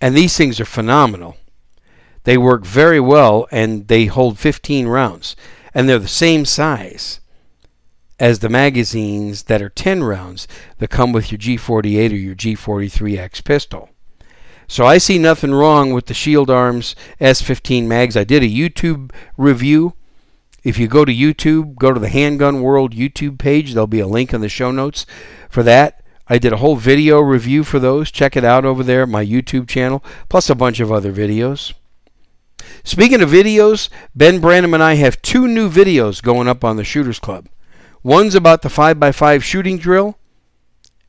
And 0.00 0.14
these 0.14 0.36
things 0.36 0.60
are 0.60 0.64
phenomenal. 0.64 1.36
They 2.24 2.36
work 2.36 2.64
very 2.64 3.00
well 3.00 3.46
and 3.50 3.88
they 3.88 4.06
hold 4.06 4.38
15 4.38 4.86
rounds. 4.86 5.36
And 5.74 5.88
they're 5.88 5.98
the 5.98 6.08
same 6.08 6.44
size 6.44 7.20
as 8.20 8.38
the 8.38 8.48
magazines 8.48 9.44
that 9.44 9.62
are 9.62 9.68
10 9.68 10.04
rounds 10.04 10.46
that 10.78 10.90
come 10.90 11.12
with 11.12 11.32
your 11.32 11.38
G48 11.38 12.12
or 12.12 12.16
your 12.16 12.34
G43X 12.34 13.42
pistol. 13.42 13.88
So 14.68 14.86
I 14.86 14.98
see 14.98 15.18
nothing 15.18 15.52
wrong 15.52 15.92
with 15.92 16.06
the 16.06 16.14
Shield 16.14 16.48
Arms 16.48 16.94
S15 17.20 17.86
mags. 17.86 18.16
I 18.16 18.24
did 18.24 18.42
a 18.42 18.46
YouTube 18.46 19.12
review 19.36 19.94
if 20.62 20.78
you 20.78 20.86
go 20.86 21.04
to 21.04 21.12
YouTube, 21.12 21.76
go 21.76 21.92
to 21.92 22.00
the 22.00 22.08
Handgun 22.08 22.62
World 22.62 22.94
YouTube 22.94 23.38
page. 23.38 23.72
There'll 23.72 23.86
be 23.86 24.00
a 24.00 24.06
link 24.06 24.32
in 24.32 24.40
the 24.40 24.48
show 24.48 24.70
notes 24.70 25.06
for 25.48 25.62
that. 25.64 26.04
I 26.28 26.38
did 26.38 26.52
a 26.52 26.58
whole 26.58 26.76
video 26.76 27.20
review 27.20 27.64
for 27.64 27.78
those. 27.78 28.10
Check 28.10 28.36
it 28.36 28.44
out 28.44 28.64
over 28.64 28.82
there, 28.82 29.06
my 29.06 29.24
YouTube 29.24 29.68
channel, 29.68 30.04
plus 30.28 30.48
a 30.48 30.54
bunch 30.54 30.78
of 30.78 30.92
other 30.92 31.12
videos. 31.12 31.74
Speaking 32.84 33.20
of 33.20 33.30
videos, 33.30 33.88
Ben 34.14 34.40
Branam 34.40 34.72
and 34.72 34.82
I 34.82 34.94
have 34.94 35.20
two 35.20 35.48
new 35.48 35.68
videos 35.68 36.22
going 36.22 36.46
up 36.46 36.62
on 36.62 36.76
the 36.76 36.84
Shooters 36.84 37.18
Club. 37.18 37.48
One's 38.04 38.34
about 38.34 38.62
the 38.62 38.68
5x5 38.68 39.42
shooting 39.42 39.78
drill, 39.78 40.16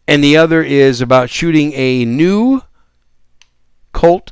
and 0.07 0.23
the 0.23 0.35
other 0.35 0.63
is 0.63 0.99
about 0.99 1.29
shooting 1.29 1.73
a 1.73 2.05
new 2.05 2.61
Colt 3.91 4.31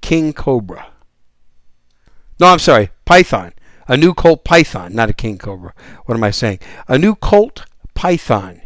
King 0.00 0.32
Cobra. 0.32 0.86
No, 2.38 2.46
I'm 2.46 2.58
sorry, 2.60 2.90
Python 3.04 3.52
a 3.88 3.96
new 3.96 4.14
Colt 4.14 4.44
Python, 4.44 4.94
not 4.94 5.10
a 5.10 5.14
King 5.14 5.38
Cobra. 5.38 5.74
What 6.06 6.14
am 6.14 6.24
I 6.24 6.30
saying? 6.30 6.60
A 6.88 6.98
new 6.98 7.14
Colt 7.14 7.64
Python. 7.94 8.62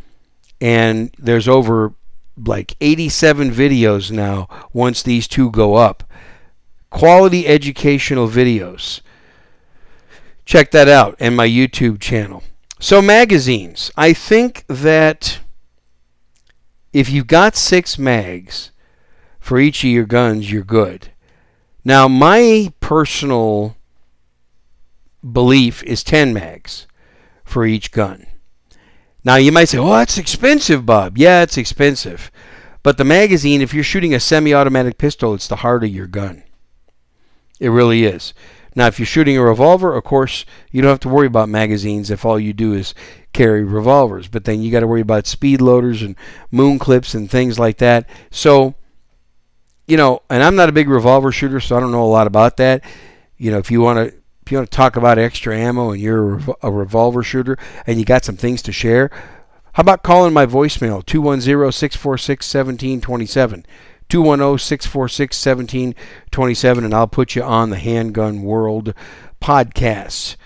and 0.61 1.11
there's 1.19 1.49
over 1.49 1.93
like 2.43 2.75
87 2.81 3.51
videos 3.51 4.11
now 4.11 4.49
once 4.73 5.03
these 5.03 5.29
two 5.29 5.51
go 5.51 5.75
up. 5.75 6.05
Quality 6.89 7.47
educational 7.47 8.29
videos 8.29 9.03
check 10.47 10.71
that 10.71 10.89
out 10.89 11.17
and 11.19 11.37
my 11.37 11.47
YouTube 11.47 12.01
channel. 12.01 12.43
So, 12.79 13.03
magazines. 13.03 13.91
I 13.97 14.13
think 14.15 14.65
that 14.69 15.41
if 16.93 17.11
you've 17.11 17.27
got 17.27 17.57
six 17.57 17.99
mags 17.99 18.71
for 19.39 19.59
each 19.59 19.85
of 19.85 19.91
your 19.91 20.07
guns, 20.07 20.51
you're 20.51 20.63
good. 20.63 21.11
Now, 21.85 22.09
my 22.09 22.73
personal 22.81 23.77
belief 25.33 25.83
is 25.83 26.03
10 26.05 26.33
mags 26.33 26.87
for 27.45 27.67
each 27.67 27.93
gun. 27.93 28.27
Now, 29.25 29.37
you 29.37 29.53
might 29.53 29.69
say, 29.69 29.79
oh, 29.79 29.91
that's 29.91 30.19
expensive, 30.19 30.87
Bob. 30.87 31.19
Yeah, 31.19 31.43
it's 31.43 31.59
expensive. 31.59 32.31
But 32.83 32.99
the 32.99 33.05
magazine, 33.05 33.61
if 33.61 33.75
you're 33.75 33.83
shooting 33.83 34.15
a 34.15 34.21
semi 34.21 34.55
automatic 34.55 34.99
pistol, 34.99 35.35
it's 35.35 35.49
the 35.49 35.57
heart 35.57 35.83
of 35.83 35.91
your 35.91 36.07
gun. 36.07 36.45
It 37.59 37.69
really 37.69 38.05
is. 38.05 38.35
Now, 38.77 38.87
if 38.87 38.99
you're 38.99 39.07
shooting 39.07 39.39
a 39.39 39.43
revolver, 39.43 39.95
of 39.95 40.05
course, 40.05 40.45
you 40.71 40.83
don't 40.83 40.91
have 40.91 41.01
to 41.01 41.09
worry 41.09 41.27
about 41.27 41.49
magazines 41.49 42.11
if 42.11 42.27
all 42.27 42.39
you 42.39 42.53
do 42.53 42.75
is 42.75 42.95
carry 43.33 43.65
revolvers. 43.65 44.29
But 44.29 44.45
then 44.45 44.63
you 44.63 44.71
got 44.71 44.81
to 44.81 44.87
worry 44.87 45.01
about 45.01 45.27
speed 45.27 45.63
loaders 45.63 46.03
and 46.03 46.15
moon 46.51 46.79
clips 46.79 47.15
and 47.15 47.31
things 47.31 47.59
like 47.59 47.79
that. 47.79 48.07
So, 48.31 48.75
you 49.87 49.97
know, 49.97 50.21
and 50.29 50.43
I'm 50.43 50.57
not 50.57 50.69
a 50.69 50.73
big 50.73 50.91
revolver 50.91 51.33
shooter, 51.33 51.59
so 51.59 51.75
I 51.75 51.81
don't 51.81 51.91
know 51.91 52.05
a 52.05 52.07
lot 52.07 52.27
about 52.27 52.59
that. 52.59 52.85
You 53.39 53.51
know, 53.51 53.59
if 53.59 53.71
you 53.71 53.81
want 53.81 54.11
to 54.11 54.17
if 54.45 54.53
you 54.53 54.59
want 54.59 54.71
to 54.71 54.77
talk 54.77 54.97
about 54.97 55.19
extra 55.19 55.57
ammo 55.57 55.91
and 55.91 56.01
you're 56.01 56.41
a 56.63 56.71
revolver 56.71 57.23
shooter 57.25 57.59
and 57.85 57.99
you 57.99 58.05
got 58.05 58.25
some 58.25 58.37
things 58.37 58.63
to 58.63 58.73
share, 58.73 59.11
how 59.73 59.81
about 59.81 60.05
calling 60.05 60.33
my 60.33 60.47
voicemail 60.47 61.05
210 61.05 61.73
646 61.73 62.55
1727? 62.55 63.67
210 64.09 64.59
646 64.59 65.47
1727, 65.47 66.85
and 66.85 66.95
I'll 66.95 67.07
put 67.07 67.35
you 67.35 67.43
on 67.43 67.71
the 67.71 67.79
Handgun 67.79 68.43
World 68.43 68.95
podcast. 69.41 70.37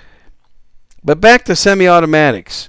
But 1.02 1.20
back 1.20 1.44
to 1.44 1.56
semi 1.56 1.88
automatics. 1.88 2.68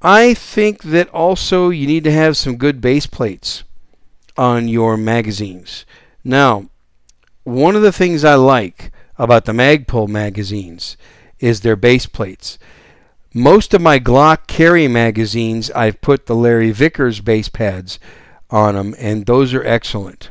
I 0.00 0.34
think 0.34 0.82
that 0.84 1.08
also 1.10 1.70
you 1.70 1.86
need 1.86 2.04
to 2.04 2.12
have 2.12 2.36
some 2.36 2.56
good 2.56 2.80
base 2.80 3.06
plates 3.06 3.64
on 4.36 4.68
your 4.68 4.96
magazines. 4.96 5.84
Now, 6.22 6.68
one 7.42 7.74
of 7.74 7.82
the 7.82 7.92
things 7.92 8.24
I 8.24 8.34
like 8.34 8.92
about 9.18 9.44
the 9.44 9.52
Magpul 9.52 10.06
magazines 10.06 10.96
is 11.40 11.60
their 11.60 11.76
base 11.76 12.06
plates. 12.06 12.58
Most 13.34 13.74
of 13.74 13.82
my 13.82 13.98
Glock 13.98 14.46
carry 14.46 14.86
magazines, 14.86 15.70
I've 15.72 16.00
put 16.00 16.26
the 16.26 16.36
Larry 16.36 16.70
Vickers 16.70 17.20
base 17.20 17.48
pads 17.48 17.98
on 18.50 18.74
them, 18.74 18.94
and 18.98 19.26
those 19.26 19.52
are 19.54 19.64
excellent 19.64 20.30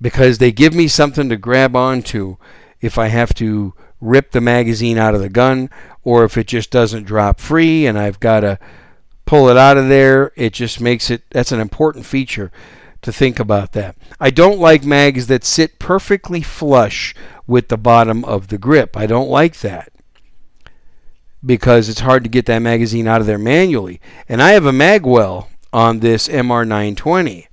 because 0.00 0.38
they 0.38 0.52
give 0.52 0.74
me 0.74 0.88
something 0.88 1.28
to 1.28 1.36
grab 1.36 1.76
onto 1.76 2.36
if 2.80 2.98
I 2.98 3.08
have 3.08 3.34
to 3.34 3.74
rip 4.00 4.30
the 4.30 4.40
magazine 4.40 4.96
out 4.96 5.14
of 5.14 5.20
the 5.20 5.28
gun 5.28 5.68
or 6.02 6.24
if 6.24 6.38
it 6.38 6.46
just 6.46 6.70
doesn't 6.70 7.04
drop 7.04 7.38
free 7.38 7.86
and 7.86 7.98
I've 7.98 8.20
got 8.20 8.40
to 8.40 8.58
pull 9.26 9.48
it 9.48 9.56
out 9.56 9.76
of 9.76 9.88
there. 9.88 10.32
It 10.36 10.54
just 10.54 10.80
makes 10.80 11.10
it, 11.10 11.22
that's 11.30 11.52
an 11.52 11.60
important 11.60 12.06
feature 12.06 12.50
to 13.02 13.12
think 13.12 13.38
about 13.38 13.72
that. 13.72 13.96
I 14.18 14.30
don't 14.30 14.58
like 14.58 14.84
mags 14.84 15.26
that 15.26 15.44
sit 15.44 15.78
perfectly 15.78 16.42
flush 16.42 17.14
with 17.46 17.68
the 17.68 17.78
bottom 17.78 18.24
of 18.24 18.48
the 18.48 18.58
grip. 18.58 18.96
I 18.96 19.06
don't 19.06 19.28
like 19.28 19.60
that 19.60 19.92
because 21.44 21.88
it's 21.88 22.00
hard 22.00 22.22
to 22.24 22.30
get 22.30 22.46
that 22.46 22.58
magazine 22.60 23.06
out 23.06 23.20
of 23.20 23.26
there 23.26 23.38
manually. 23.38 24.00
And 24.28 24.42
I 24.42 24.50
have 24.50 24.66
a 24.66 24.72
magwell 24.72 25.49
on 25.72 26.00
this 26.00 26.28
MR920. 26.28 27.46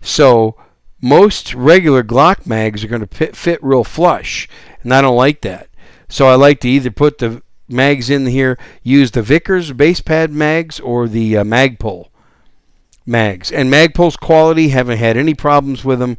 So 0.00 0.56
most 1.00 1.54
regular 1.54 2.02
Glock 2.02 2.46
mags 2.46 2.84
are 2.84 2.88
going 2.88 3.06
to 3.06 3.32
fit 3.34 3.62
real 3.62 3.84
flush, 3.84 4.48
and 4.82 4.92
I 4.92 5.00
don't 5.00 5.16
like 5.16 5.40
that. 5.42 5.68
So 6.08 6.26
I 6.26 6.34
like 6.34 6.60
to 6.60 6.68
either 6.68 6.90
put 6.90 7.18
the 7.18 7.42
mags 7.68 8.10
in 8.10 8.26
here, 8.26 8.58
use 8.82 9.10
the 9.10 9.22
Vickers 9.22 9.72
base 9.72 10.00
pad 10.00 10.30
mags 10.30 10.78
or 10.78 11.08
the 11.08 11.38
uh, 11.38 11.44
Magpul 11.44 12.08
mags. 13.06 13.50
And 13.50 13.72
Magpul's 13.72 14.16
quality, 14.16 14.68
haven't 14.68 14.98
had 14.98 15.16
any 15.16 15.34
problems 15.34 15.84
with 15.84 15.98
them. 15.98 16.18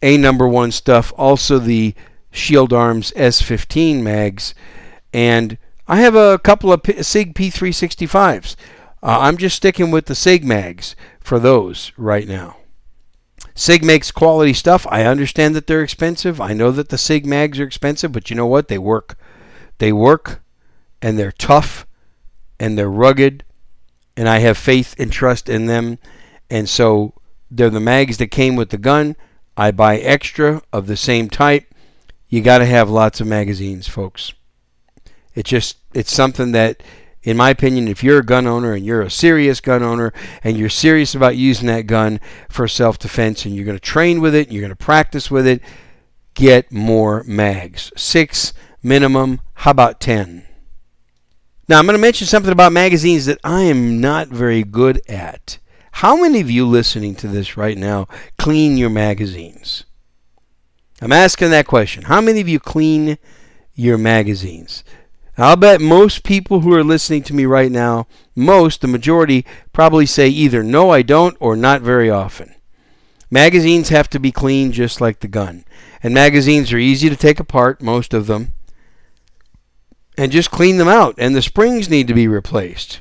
A 0.00 0.16
number 0.16 0.48
one 0.48 0.72
stuff. 0.72 1.12
Also 1.16 1.58
the 1.58 1.94
Shield 2.30 2.72
Arms 2.72 3.12
S15 3.12 4.02
mags. 4.02 4.54
And 5.12 5.58
I 5.86 6.00
have 6.00 6.14
a 6.14 6.38
couple 6.38 6.72
of 6.72 6.82
P- 6.82 7.02
SIG 7.02 7.34
P365s. 7.34 8.56
Uh, 9.02 9.18
I'm 9.20 9.36
just 9.36 9.56
sticking 9.56 9.90
with 9.90 10.06
the 10.06 10.14
SIG 10.14 10.44
mags 10.44 10.94
for 11.20 11.38
those 11.38 11.92
right 11.96 12.28
now. 12.28 12.58
SIG 13.54 13.84
makes 13.84 14.10
quality 14.10 14.54
stuff. 14.54 14.86
I 14.88 15.04
understand 15.04 15.54
that 15.56 15.66
they're 15.66 15.82
expensive. 15.82 16.40
I 16.40 16.52
know 16.52 16.70
that 16.70 16.88
the 16.88 16.98
SIG 16.98 17.26
mags 17.26 17.58
are 17.58 17.64
expensive, 17.64 18.12
but 18.12 18.30
you 18.30 18.36
know 18.36 18.46
what? 18.46 18.68
They 18.68 18.78
work. 18.78 19.18
They 19.78 19.92
work 19.92 20.40
and 21.02 21.18
they're 21.18 21.32
tough 21.32 21.86
and 22.60 22.78
they're 22.78 22.88
rugged 22.88 23.44
and 24.16 24.28
I 24.28 24.38
have 24.38 24.56
faith 24.56 24.94
and 24.98 25.10
trust 25.10 25.48
in 25.48 25.66
them. 25.66 25.98
And 26.48 26.68
so 26.68 27.14
they're 27.50 27.70
the 27.70 27.80
mags 27.80 28.18
that 28.18 28.28
came 28.28 28.56
with 28.56 28.70
the 28.70 28.78
gun. 28.78 29.16
I 29.56 29.70
buy 29.70 29.98
extra 29.98 30.62
of 30.72 30.86
the 30.86 30.96
same 30.96 31.28
type. 31.28 31.66
You 32.28 32.40
got 32.40 32.58
to 32.58 32.66
have 32.66 32.88
lots 32.88 33.20
of 33.20 33.26
magazines, 33.26 33.88
folks. 33.88 34.32
It's 35.34 35.50
just 35.50 35.78
it's 35.92 36.12
something 36.12 36.52
that 36.52 36.82
in 37.22 37.36
my 37.36 37.50
opinion, 37.50 37.86
if 37.86 38.02
you're 38.02 38.18
a 38.18 38.24
gun 38.24 38.46
owner 38.46 38.72
and 38.72 38.84
you're 38.84 39.02
a 39.02 39.10
serious 39.10 39.60
gun 39.60 39.82
owner 39.82 40.12
and 40.42 40.56
you're 40.56 40.68
serious 40.68 41.14
about 41.14 41.36
using 41.36 41.68
that 41.68 41.86
gun 41.86 42.20
for 42.48 42.66
self 42.66 42.98
defense 42.98 43.44
and 43.44 43.54
you're 43.54 43.64
going 43.64 43.76
to 43.76 43.80
train 43.80 44.20
with 44.20 44.34
it, 44.34 44.50
you're 44.50 44.60
going 44.62 44.70
to 44.70 44.76
practice 44.76 45.30
with 45.30 45.46
it, 45.46 45.62
get 46.34 46.72
more 46.72 47.22
mags. 47.24 47.92
Six 47.96 48.52
minimum. 48.82 49.40
How 49.54 49.70
about 49.70 50.00
10? 50.00 50.46
Now, 51.68 51.78
I'm 51.78 51.86
going 51.86 51.96
to 51.96 52.02
mention 52.02 52.26
something 52.26 52.52
about 52.52 52.72
magazines 52.72 53.26
that 53.26 53.38
I 53.44 53.62
am 53.62 54.00
not 54.00 54.28
very 54.28 54.64
good 54.64 55.00
at. 55.08 55.58
How 55.92 56.16
many 56.16 56.40
of 56.40 56.50
you 56.50 56.66
listening 56.66 57.14
to 57.16 57.28
this 57.28 57.56
right 57.56 57.78
now 57.78 58.08
clean 58.36 58.76
your 58.76 58.90
magazines? 58.90 59.84
I'm 61.00 61.12
asking 61.12 61.50
that 61.50 61.66
question. 61.66 62.04
How 62.04 62.20
many 62.20 62.40
of 62.40 62.48
you 62.48 62.58
clean 62.58 63.18
your 63.74 63.98
magazines? 63.98 64.82
I'll 65.42 65.56
bet 65.56 65.80
most 65.80 66.22
people 66.22 66.60
who 66.60 66.72
are 66.72 66.84
listening 66.84 67.24
to 67.24 67.34
me 67.34 67.46
right 67.46 67.72
now, 67.72 68.06
most, 68.36 68.80
the 68.80 68.86
majority, 68.86 69.44
probably 69.72 70.06
say 70.06 70.28
either 70.28 70.62
no, 70.62 70.90
I 70.90 71.02
don't, 71.02 71.36
or 71.40 71.56
not 71.56 71.82
very 71.82 72.08
often. 72.08 72.54
Magazines 73.28 73.88
have 73.88 74.08
to 74.10 74.20
be 74.20 74.30
cleaned 74.30 74.72
just 74.72 75.00
like 75.00 75.18
the 75.18 75.26
gun. 75.26 75.64
And 76.00 76.14
magazines 76.14 76.72
are 76.72 76.78
easy 76.78 77.10
to 77.10 77.16
take 77.16 77.40
apart, 77.40 77.82
most 77.82 78.14
of 78.14 78.28
them, 78.28 78.52
and 80.16 80.30
just 80.30 80.52
clean 80.52 80.76
them 80.76 80.86
out. 80.86 81.16
And 81.18 81.34
the 81.34 81.42
springs 81.42 81.90
need 81.90 82.06
to 82.06 82.14
be 82.14 82.28
replaced. 82.28 83.00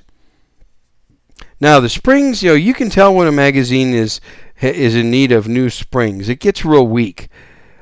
Now, 1.60 1.80
the 1.80 1.90
springs, 1.90 2.42
you 2.42 2.50
know, 2.50 2.56
you 2.56 2.74
can 2.74 2.90
tell 2.90 3.14
when 3.14 3.28
a 3.28 3.32
magazine 3.32 3.94
is 3.94 4.20
is 4.60 4.96
in 4.96 5.12
need 5.12 5.32
of 5.32 5.48
new 5.48 5.70
springs. 5.70 6.28
It 6.28 6.40
gets 6.40 6.66
real 6.66 6.88
weak. 6.88 7.30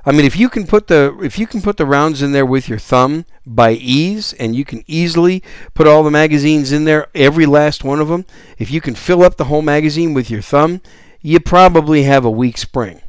I 0.09 0.11
mean, 0.11 0.25
if 0.25 0.35
you 0.35 0.49
can 0.49 0.65
put 0.65 0.87
the 0.87 1.15
if 1.21 1.37
you 1.37 1.45
can 1.45 1.61
put 1.61 1.77
the 1.77 1.85
rounds 1.85 2.23
in 2.23 2.31
there 2.31 2.45
with 2.45 2.67
your 2.67 2.79
thumb 2.79 3.25
by 3.45 3.73
ease, 3.73 4.33
and 4.33 4.55
you 4.55 4.65
can 4.65 4.83
easily 4.87 5.43
put 5.75 5.85
all 5.85 6.01
the 6.01 6.09
magazines 6.09 6.71
in 6.71 6.85
there, 6.85 7.09
every 7.13 7.45
last 7.45 7.83
one 7.83 7.99
of 7.99 8.07
them. 8.07 8.25
If 8.57 8.71
you 8.71 8.81
can 8.81 8.95
fill 8.95 9.21
up 9.21 9.37
the 9.37 9.43
whole 9.43 9.61
magazine 9.61 10.15
with 10.15 10.31
your 10.31 10.41
thumb, 10.41 10.81
you 11.21 11.39
probably 11.39 12.03
have 12.03 12.25
a 12.25 12.31
weak 12.31 12.57
spring. 12.57 13.01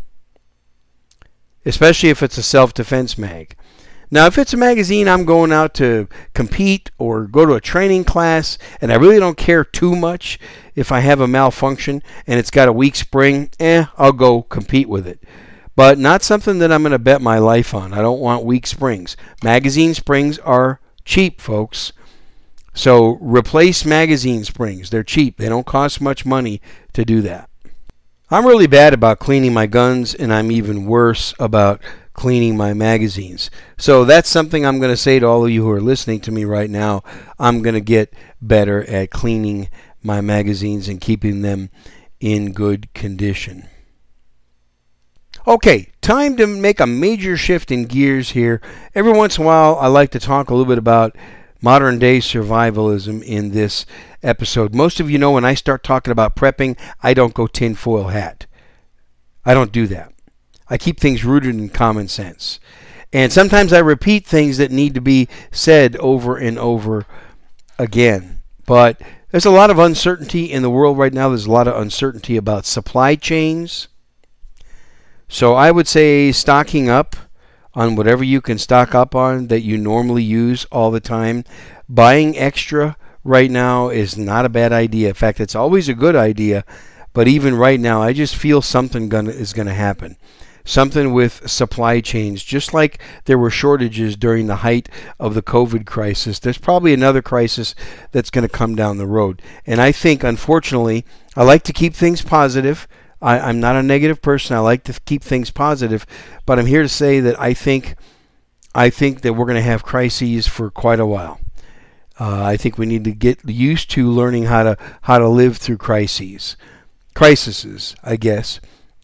Especially 1.65 2.11
if 2.11 2.23
it's 2.23 2.37
a 2.37 2.43
self-defense 2.43 3.17
mag. 3.17 3.57
Now, 4.11 4.27
if 4.27 4.37
it's 4.37 4.53
a 4.53 4.59
magazine 4.59 5.09
I'm 5.09 5.25
going 5.25 5.53
out 5.53 5.73
to 5.75 6.07
compete 6.35 6.91
or 6.99 7.27
go 7.27 7.47
to 7.47 7.55
a 7.55 7.63
training 7.63 8.05
class, 8.05 8.59
and 8.79 8.93
I 8.93 8.97
really 8.97 9.19
don't 9.19 9.39
care 9.39 9.65
too 9.65 9.97
much 9.97 10.39
if 10.75 10.93
I 10.93 11.01
have 11.01 11.21
a 11.21 11.29
malfunction 11.29 12.03
and 12.27 12.39
it's 12.39 12.51
got 12.51 12.69
a 12.69 12.75
weak 12.75 12.95
spring, 12.95 13.49
eh, 13.59 13.87
I'll 13.97 14.13
go 14.13 14.43
compete 14.43 14.89
with 14.89 15.07
it 15.07 15.23
but 15.81 15.99
not 15.99 16.23
something 16.23 16.59
that 16.59 16.71
I'm 16.71 16.83
going 16.83 16.93
to 16.93 16.99
bet 16.99 17.23
my 17.23 17.39
life 17.39 17.73
on. 17.73 17.95
I 17.95 18.03
don't 18.03 18.21
want 18.21 18.45
weak 18.45 18.67
springs. 18.67 19.17
Magazine 19.43 19.95
springs 19.95 20.39
are 20.41 20.79
cheap, 21.07 21.41
folks. 21.41 21.95
So 22.75 23.13
replace 23.13 23.87
magazine 23.87 24.45
springs. 24.45 24.91
They're 24.91 25.03
cheap. 25.03 25.39
They 25.39 25.49
don't 25.49 25.65
cost 25.65 25.99
much 26.03 26.27
money 26.27 26.61
to 26.93 27.07
do 27.07 27.23
that. 27.23 27.49
I'm 28.31 28.45
really 28.45 28.67
bad 28.67 28.93
about 28.93 29.21
cleaning 29.21 29.55
my 29.55 29.65
guns, 29.65 30.15
and 30.15 30.35
I'm 30.35 30.51
even 30.51 30.85
worse 30.85 31.33
about 31.39 31.81
cleaning 32.13 32.59
my 32.59 32.75
magazines. 32.75 33.51
So 33.79 34.05
that's 34.05 34.29
something 34.29 34.67
I'm 34.67 34.81
going 34.81 34.93
to 34.93 34.99
say 34.99 35.19
to 35.19 35.27
all 35.27 35.47
of 35.47 35.51
you 35.51 35.63
who 35.63 35.71
are 35.71 35.81
listening 35.81 36.21
to 36.21 36.31
me 36.31 36.45
right 36.45 36.69
now. 36.69 37.03
I'm 37.39 37.63
going 37.63 37.73
to 37.73 37.81
get 37.81 38.13
better 38.43 38.85
at 38.85 39.09
cleaning 39.09 39.71
my 40.03 40.21
magazines 40.21 40.89
and 40.89 41.01
keeping 41.01 41.41
them 41.41 41.71
in 42.21 42.53
good 42.53 42.93
condition. 42.93 43.67
Okay, 45.51 45.89
time 46.01 46.37
to 46.37 46.47
make 46.47 46.79
a 46.79 46.87
major 46.87 47.37
shift 47.37 47.73
in 47.73 47.87
gears 47.87 48.31
here. 48.31 48.61
Every 48.95 49.11
once 49.11 49.37
in 49.37 49.43
a 49.43 49.47
while, 49.49 49.77
I 49.81 49.89
like 49.89 50.13
to 50.13 50.21
talk 50.21 50.49
a 50.49 50.55
little 50.55 50.69
bit 50.69 50.79
about 50.79 51.17
modern 51.61 51.99
day 51.99 52.19
survivalism 52.19 53.21
in 53.25 53.51
this 53.51 53.85
episode. 54.23 54.77
Most 54.77 55.01
of 55.01 55.11
you 55.11 55.19
know 55.19 55.33
when 55.33 55.45
I 55.45 55.55
start 55.55 55.83
talking 55.83 56.13
about 56.13 56.37
prepping, 56.37 56.79
I 57.03 57.15
don't 57.15 57.35
go 57.35 57.49
tinfoil 57.49 58.11
hat. 58.11 58.47
I 59.45 59.53
don't 59.53 59.73
do 59.73 59.89
that. 59.89 60.13
I 60.69 60.79
keep 60.79 61.01
things 61.01 61.25
rooted 61.25 61.57
in 61.57 61.69
common 61.71 62.07
sense. 62.07 62.61
And 63.13 63.33
sometimes 63.33 63.73
I 63.73 63.81
repeat 63.81 64.25
things 64.29 64.57
that 64.59 64.71
need 64.71 64.95
to 64.95 65.01
be 65.01 65.27
said 65.51 65.97
over 65.97 66.37
and 66.37 66.61
over 66.61 67.07
again. 67.77 68.43
But 68.67 69.03
there's 69.33 69.47
a 69.47 69.51
lot 69.51 69.71
of 69.71 69.81
uncertainty 69.81 70.45
in 70.45 70.63
the 70.63 70.71
world 70.71 70.97
right 70.97 71.13
now. 71.13 71.31
There's 71.31 71.47
a 71.47 71.51
lot 71.51 71.67
of 71.67 71.75
uncertainty 71.75 72.37
about 72.37 72.67
supply 72.67 73.17
chains 73.17 73.89
so 75.31 75.55
I 75.55 75.71
would 75.71 75.87
say 75.87 76.33
stocking 76.33 76.91
up 76.91 77.15
on 77.73 77.95
whatever 77.95 78.25
you 78.25 78.41
can 78.41 78.59
stock 78.59 78.97
up 78.97 79.15
on 79.15 79.47
that 79.47 79.61
you 79.63 79.79
normally 79.79 80.25
use 80.25 80.65
all 80.67 80.91
the 80.91 81.01
time. 81.01 81.45
Buying 81.89 82.37
extra 82.37 82.97
right 83.23 83.51
now 83.51 83.91
is 83.91 84.19
not 84.19 84.45
a 84.45 84.49
bad 84.49 84.73
idea. 84.73 85.09
In 85.09 85.15
fact, 85.15 85.39
it's 85.41 85.55
always 85.55 85.89
a 85.89 85.95
good 85.95 86.17
idea. 86.17 86.65
But 87.13 87.29
even 87.29 87.55
right 87.55 87.79
now, 87.79 88.03
I 88.03 88.13
just 88.13 88.35
feel 88.35 88.61
something 88.61 89.09
gonna, 89.09 89.31
is 89.31 89.53
going 89.53 89.69
to 89.69 89.75
happen. 89.75 90.17
Something 90.65 91.13
with 91.13 91.49
supply 91.49 92.01
chains, 92.01 92.43
just 92.43 92.75
like 92.75 93.01
there 93.25 93.39
were 93.39 93.51
shortages 93.51 94.17
during 94.17 94.49
the 94.49 94.57
height 94.57 94.89
of 95.21 95.35
the 95.35 95.43
COVID 95.43 95.87
crisis. 95.87 96.39
There's 96.39 96.59
probably 96.59 96.93
another 96.93 97.23
crisis 97.23 97.75
that's 98.13 98.31
going 98.31 98.47
to 98.47 98.53
come 98.53 98.75
down 98.75 98.99
the 98.99 99.07
road. 99.07 99.43
And 99.65 99.81
I 99.81 99.93
think, 99.93 100.25
unfortunately, 100.25 101.05
I 101.37 101.45
like 101.45 101.63
to 101.65 101.73
keep 101.73 101.95
things 101.95 102.21
positive. 102.21 102.89
I, 103.23 103.51
am 103.51 103.61
not 103.61 103.77
a 103.77 103.83
negative 103.83 104.23
person. 104.23 104.57
I 104.57 104.61
like 104.61 104.85
to 104.85 104.99
keep 105.05 105.23
things 105.23 105.51
positive, 105.51 106.07
but 106.47 106.59
I'm 106.59 106.67
here 106.67 106.83
to 106.83 106.89
say 106.89 107.21
that 107.21 107.39
I 107.41 107.55
think 107.55 107.97
I 108.75 108.89
think 108.89 109.23
that 109.23 109.35
we're 109.35 109.47
going 109.47 109.57
to 109.57 109.63
have 109.63 109.83
crises 109.83 110.47
for 110.47 110.71
quite 110.71 111.01
a 111.01 111.07
while. 111.07 111.41
Uh, 112.19 112.45
I 112.45 112.57
think 112.57 112.79
we 112.79 112.87
need 112.87 113.05
to 113.05 113.13
get 113.13 113.45
used 113.45 113.91
to 113.93 114.11
learning 114.11 114.45
how 114.45 114.63
to 114.63 114.77
how 115.03 115.19
to 115.19 115.29
live 115.29 115.57
through 115.57 115.79
crises, 115.79 116.57
crises. 117.15 117.95
I 118.03 118.17
guess 118.17 118.61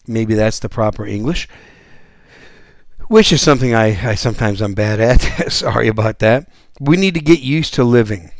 maybe 0.07 0.35
that's 0.35 0.59
the 0.59 0.69
proper 0.69 1.05
English, 1.05 1.47
which 3.07 3.31
is 3.31 3.41
something 3.41 3.73
I, 3.73 4.11
I 4.11 4.15
sometimes 4.15 4.61
I'm 4.61 4.73
bad 4.73 4.99
at. 4.99 5.21
Sorry 5.51 5.87
about 5.87 6.19
that. 6.19 6.49
We 6.79 6.95
need 6.95 7.15
to 7.15 7.19
get 7.19 7.39
used 7.39 7.73
to 7.75 7.83
living 7.83 8.31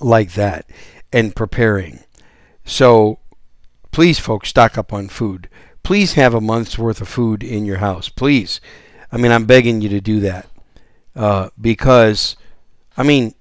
like 0.00 0.32
that 0.32 0.68
and 1.12 1.36
preparing. 1.36 2.00
So 2.64 3.20
Please, 3.96 4.18
folks, 4.18 4.50
stock 4.50 4.76
up 4.76 4.92
on 4.92 5.08
food. 5.08 5.48
please 5.82 6.12
have 6.12 6.34
a 6.34 6.40
month's 6.40 6.76
worth 6.76 7.00
of 7.00 7.08
food 7.08 7.42
in 7.42 7.64
your 7.64 7.78
house. 7.78 8.10
Please. 8.10 8.60
I 9.10 9.16
mean, 9.16 9.32
I'm 9.32 9.46
begging 9.46 9.80
you 9.80 9.88
to 9.88 10.02
do 10.02 10.20
that. 10.20 10.46
Uh, 11.14 11.48
because, 11.58 12.36
I 12.98 13.02
mean, 13.02 13.34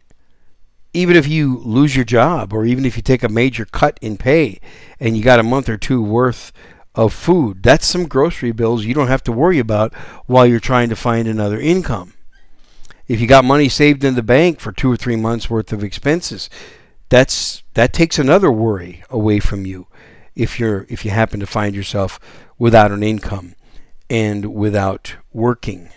even 0.93 1.17
if 1.17 1.27
you 1.27 1.57
lose 1.57 1.93
your 1.93 2.05
job 2.05 2.53
or 2.53 2.63
even 2.63 2.85
if 2.85 2.95
you 2.95 3.03
take 3.03 3.21
a 3.21 3.27
major 3.27 3.65
cut 3.65 3.99
in 4.01 4.15
pay 4.15 4.61
and 4.97 5.17
you 5.17 5.23
got 5.25 5.41
a 5.41 5.43
month 5.43 5.67
or 5.67 5.75
two 5.75 6.01
worth 6.01 6.53
of 6.95 7.11
food, 7.11 7.61
that's 7.61 7.85
some 7.85 8.07
grocery 8.07 8.53
bills 8.53 8.85
you 8.85 8.93
don't 8.93 9.09
have 9.09 9.25
to 9.25 9.33
worry 9.33 9.59
about 9.59 9.93
while 10.25 10.45
you're 10.45 10.61
trying 10.61 10.87
to 10.87 10.95
find 10.95 11.27
another 11.27 11.59
income. 11.59 12.13
If 13.09 13.19
you 13.19 13.27
got 13.27 13.43
money 13.43 13.67
saved 13.67 14.05
in 14.05 14.15
the 14.15 14.23
bank 14.23 14.61
for 14.61 14.71
two 14.71 14.89
or 14.89 14.95
three 14.95 15.17
months 15.17 15.49
worth 15.49 15.73
of 15.73 15.83
expenses, 15.83 16.49
that's 17.09 17.61
that 17.73 17.91
takes 17.91 18.17
another 18.17 18.49
worry 18.49 19.03
away 19.09 19.41
from 19.41 19.65
you 19.65 19.87
if 20.35 20.59
you're 20.59 20.85
if 20.89 21.05
you 21.05 21.11
happen 21.11 21.39
to 21.39 21.47
find 21.47 21.75
yourself 21.75 22.19
without 22.57 22.91
an 22.91 23.03
income 23.03 23.55
and 24.09 24.53
without 24.53 25.15
working. 25.33 25.89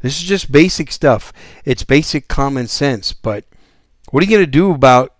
This 0.00 0.20
is 0.20 0.28
just 0.28 0.52
basic 0.52 0.92
stuff. 0.92 1.32
It's 1.64 1.82
basic 1.82 2.28
common 2.28 2.68
sense, 2.68 3.12
but 3.12 3.44
what 4.10 4.22
are 4.22 4.26
you 4.26 4.30
going 4.30 4.46
to 4.46 4.50
do 4.50 4.70
about 4.70 5.14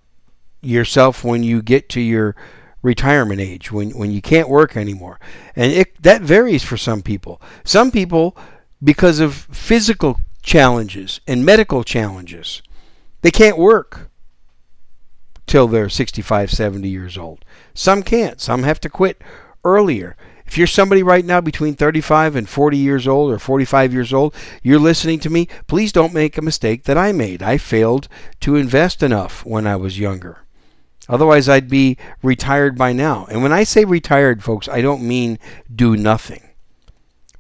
yourself 0.61 1.25
when 1.25 1.43
you 1.43 1.63
get 1.63 1.89
to 1.91 2.01
your 2.01 2.37
retirement 2.83 3.41
age, 3.41 3.73
when, 3.73 3.91
when 3.91 4.13
you 4.13 4.23
can't 4.23 4.49
work 4.49 4.77
anymore? 4.77 5.19
And 5.57 5.73
it, 5.73 6.03
that 6.03 6.23
varies 6.23 6.63
for 6.63 6.77
some 6.77 7.03
people. 7.03 7.43
Some 7.65 7.91
people, 7.91 8.37
because 8.83 9.19
of 9.19 9.35
physical 9.35 10.21
challenges 10.43 11.21
and 11.27 11.45
medical 11.45 11.83
challenges, 11.83 12.63
they 13.23 13.33
can't 13.33 13.59
work 13.59 14.11
till 15.49 15.67
they're 15.67 15.89
65, 15.89 16.51
70 16.51 16.89
years 16.89 17.19
old. 17.19 17.45
Some 17.75 18.03
can't. 18.03 18.41
Some 18.41 18.63
have 18.63 18.81
to 18.81 18.91
quit 18.91 19.23
earlier. 19.65 20.17
If 20.47 20.57
you're 20.57 20.67
somebody 20.67 21.03
right 21.03 21.25
now 21.25 21.43
between 21.43 21.75
35 21.75 22.35
and 22.35 22.49
40 22.49 22.79
years 22.79 23.07
old 23.07 23.31
or 23.31 23.39
45 23.39 23.93
years 23.93 24.15
old, 24.15 24.35
you're 24.63 24.79
listening 24.79 25.21
to 25.21 25.31
me, 25.31 25.47
please 25.67 25.93
don't 25.93 26.15
make 26.15 26.39
a 26.39 26.43
mistake 26.43 26.85
that 26.85 26.97
I 26.97 27.13
made. 27.13 27.43
I 27.43 27.59
failed 27.59 28.09
to 28.41 28.57
invest 28.57 29.03
enough 29.03 29.45
when 29.45 29.67
I 29.67 29.77
was 29.77 29.99
younger. 29.99 30.39
Otherwise, 31.07 31.49
I'd 31.49 31.69
be 31.69 31.97
retired 32.23 32.77
by 32.79 32.93
now. 32.93 33.27
And 33.31 33.43
when 33.43 33.53
I 33.53 33.65
say 33.65 33.85
retired, 33.85 34.43
folks, 34.43 34.69
I 34.69 34.81
don't 34.81 35.07
mean 35.07 35.39
do 35.75 35.97
nothing. 35.97 36.49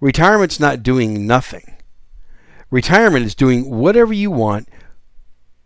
Retirement's 0.00 0.60
not 0.60 0.82
doing 0.82 1.26
nothing. 1.26 1.76
Retirement 2.70 3.24
is 3.24 3.34
doing 3.34 3.70
whatever 3.70 4.12
you 4.12 4.30
want, 4.30 4.68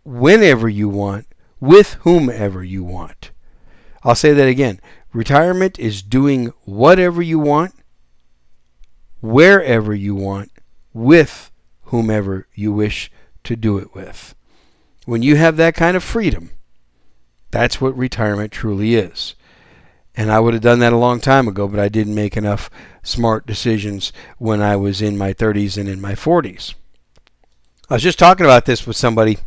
whenever 0.05 0.69
you 0.69 0.87
want, 0.87 1.27
with 1.63 1.93
whomever 2.01 2.61
you 2.61 2.83
want. 2.83 3.31
I'll 4.03 4.15
say 4.15 4.33
that 4.33 4.49
again. 4.49 4.81
Retirement 5.13 5.79
is 5.79 6.01
doing 6.01 6.51
whatever 6.65 7.21
you 7.21 7.39
want, 7.39 7.73
wherever 9.21 9.95
you 9.95 10.13
want, 10.13 10.51
with 10.91 11.51
whomever 11.83 12.49
you 12.53 12.73
wish 12.73 13.09
to 13.45 13.55
do 13.55 13.77
it 13.77 13.95
with. 13.95 14.35
When 15.05 15.21
you 15.21 15.37
have 15.37 15.55
that 15.55 15.73
kind 15.73 15.95
of 15.95 16.03
freedom, 16.03 16.51
that's 17.49 17.79
what 17.79 17.97
retirement 17.97 18.51
truly 18.51 18.95
is. 18.95 19.33
And 20.15 20.33
I 20.33 20.41
would 20.41 20.53
have 20.53 20.63
done 20.63 20.79
that 20.79 20.91
a 20.91 20.97
long 20.97 21.21
time 21.21 21.47
ago, 21.47 21.69
but 21.69 21.79
I 21.79 21.87
didn't 21.87 22.13
make 22.13 22.35
enough 22.35 22.69
smart 23.03 23.45
decisions 23.45 24.11
when 24.37 24.61
I 24.61 24.75
was 24.75 25.01
in 25.01 25.17
my 25.17 25.33
30s 25.33 25.77
and 25.77 25.87
in 25.87 26.01
my 26.01 26.11
40s. 26.11 26.73
I 27.89 27.93
was 27.93 28.03
just 28.03 28.19
talking 28.19 28.45
about 28.45 28.65
this 28.65 28.85
with 28.85 28.97
somebody 28.97 29.37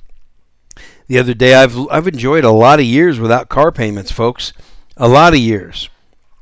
the 1.06 1.18
other 1.18 1.34
day. 1.34 1.54
I've 1.54 1.76
I've 1.88 2.08
enjoyed 2.08 2.44
a 2.44 2.50
lot 2.50 2.80
of 2.80 2.86
years 2.86 3.18
without 3.18 3.48
car 3.48 3.72
payments, 3.72 4.10
folks. 4.10 4.52
A 4.96 5.08
lot 5.08 5.34
of 5.34 5.40
years 5.40 5.88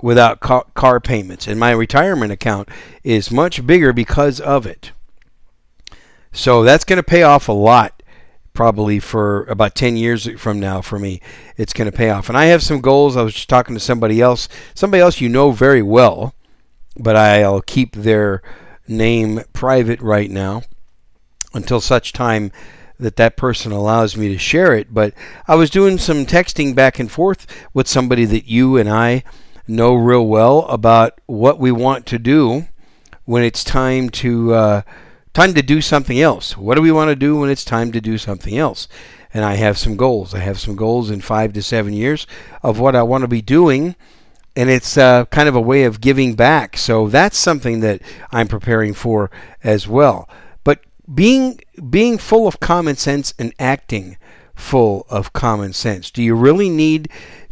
without 0.00 0.40
car, 0.40 0.64
car 0.74 1.00
payments, 1.00 1.46
and 1.46 1.58
my 1.58 1.70
retirement 1.70 2.32
account 2.32 2.68
is 3.02 3.30
much 3.30 3.66
bigger 3.66 3.92
because 3.92 4.40
of 4.40 4.66
it. 4.66 4.92
So 6.32 6.62
that's 6.62 6.84
going 6.84 6.98
to 6.98 7.02
pay 7.02 7.22
off 7.22 7.48
a 7.48 7.52
lot 7.52 8.02
probably 8.52 9.00
for 9.00 9.44
about 9.46 9.74
10 9.74 9.96
years 9.96 10.28
from 10.40 10.60
now 10.60 10.80
for 10.80 10.98
me. 10.98 11.20
It's 11.56 11.72
going 11.72 11.90
to 11.90 11.96
pay 11.96 12.10
off. 12.10 12.28
And 12.28 12.38
i 12.38 12.44
have 12.46 12.62
some 12.62 12.80
goals. 12.80 13.16
I 13.16 13.22
was 13.22 13.34
just 13.34 13.48
talking 13.48 13.74
to 13.74 13.80
somebody 13.80 14.20
else. 14.20 14.48
Somebody 14.74 15.00
else 15.00 15.20
you 15.20 15.28
know 15.28 15.50
very 15.50 15.82
well 15.82 16.34
but 16.96 17.16
i'll 17.16 17.62
keep 17.62 17.94
their 17.94 18.42
name 18.86 19.40
private 19.52 20.00
right 20.00 20.30
now 20.30 20.62
until 21.52 21.80
such 21.80 22.12
time 22.12 22.52
that 22.98 23.16
that 23.16 23.36
person 23.36 23.72
allows 23.72 24.16
me 24.16 24.28
to 24.28 24.38
share 24.38 24.74
it. 24.74 24.92
But 24.92 25.14
I 25.46 25.54
was 25.54 25.70
doing 25.70 25.98
some 25.98 26.26
texting 26.26 26.74
back 26.74 26.98
and 26.98 27.10
forth 27.10 27.46
with 27.72 27.88
somebody 27.88 28.24
that 28.26 28.46
you 28.46 28.76
and 28.76 28.88
I 28.88 29.24
know 29.66 29.94
real 29.94 30.26
well 30.26 30.60
about 30.66 31.20
what 31.26 31.58
we 31.58 31.72
want 31.72 32.06
to 32.06 32.18
do 32.18 32.68
when 33.24 33.42
it's 33.42 33.64
time 33.64 34.10
to 34.10 34.54
uh, 34.54 34.82
time 35.32 35.54
to 35.54 35.62
do 35.62 35.80
something 35.80 36.20
else. 36.20 36.56
What 36.56 36.76
do 36.76 36.82
we 36.82 36.92
want 36.92 37.08
to 37.08 37.16
do 37.16 37.38
when 37.38 37.50
it's 37.50 37.64
time 37.64 37.90
to 37.92 38.00
do 38.00 38.18
something 38.18 38.56
else? 38.56 38.88
And 39.32 39.44
I 39.44 39.54
have 39.54 39.76
some 39.76 39.96
goals. 39.96 40.32
I 40.32 40.38
have 40.38 40.60
some 40.60 40.76
goals 40.76 41.10
in 41.10 41.20
five 41.20 41.52
to 41.54 41.62
seven 41.62 41.92
years 41.92 42.26
of 42.62 42.78
what 42.78 42.94
I 42.94 43.02
want 43.02 43.22
to 43.22 43.28
be 43.28 43.42
doing. 43.42 43.96
And 44.54 44.70
it's 44.70 44.96
uh, 44.96 45.24
kind 45.26 45.48
of 45.48 45.56
a 45.56 45.60
way 45.60 45.82
of 45.82 46.00
giving 46.00 46.34
back. 46.34 46.76
So 46.76 47.08
that's 47.08 47.36
something 47.36 47.80
that 47.80 48.00
I'm 48.30 48.46
preparing 48.46 48.94
for 48.94 49.32
as 49.64 49.88
well 49.88 50.28
being 51.12 51.60
being 51.90 52.18
full 52.18 52.46
of 52.46 52.60
common 52.60 52.96
sense 52.96 53.34
and 53.38 53.52
acting 53.58 54.16
full 54.54 55.06
of 55.10 55.32
common 55.32 55.72
sense. 55.72 56.10
Do 56.10 56.22
you 56.22 56.34
really 56.34 56.68
need 56.68 57.08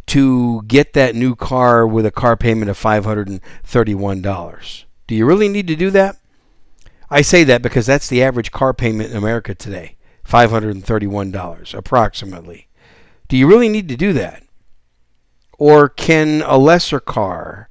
to 0.07 0.63
get 0.63 0.93
that 0.93 1.15
new 1.15 1.35
car 1.35 1.87
with 1.87 2.05
a 2.05 2.11
car 2.11 2.35
payment 2.35 2.69
of 2.69 2.79
$531? 2.79 4.83
Do 5.07 5.15
you 5.15 5.25
really 5.25 5.49
need 5.49 5.67
to 5.67 5.75
do 5.75 5.89
that? 5.91 6.17
I 7.09 7.21
say 7.21 7.43
that 7.43 7.61
because 7.61 7.85
that's 7.85 8.07
the 8.07 8.23
average 8.23 8.51
car 8.51 8.73
payment 8.73 9.11
in 9.11 9.17
America 9.17 9.53
today, 9.53 9.97
$531 10.25 11.73
approximately. 11.73 12.67
Do 13.27 13.37
you 13.37 13.47
really 13.47 13.69
need 13.69 13.87
to 13.89 13.95
do 13.95 14.13
that? 14.13 14.43
Or 15.59 15.89
can 15.89 16.41
a 16.41 16.57
lesser 16.57 16.99
car 16.99 17.69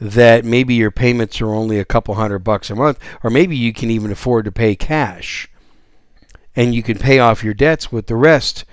that 0.00 0.44
maybe 0.44 0.74
your 0.74 0.90
payments 0.90 1.40
are 1.40 1.54
only 1.54 1.78
a 1.78 1.84
couple 1.84 2.14
hundred 2.14 2.40
bucks 2.40 2.70
a 2.70 2.74
month, 2.74 2.98
or 3.22 3.30
maybe 3.30 3.56
you 3.56 3.72
can 3.72 3.90
even 3.90 4.10
afford 4.10 4.44
to 4.44 4.52
pay 4.52 4.74
cash 4.74 5.48
and 6.54 6.74
you 6.74 6.82
can 6.82 6.98
pay 6.98 7.18
off 7.18 7.44
your 7.44 7.54
debts 7.54 7.92
with 7.92 8.06
the 8.06 8.16
rest 8.16 8.64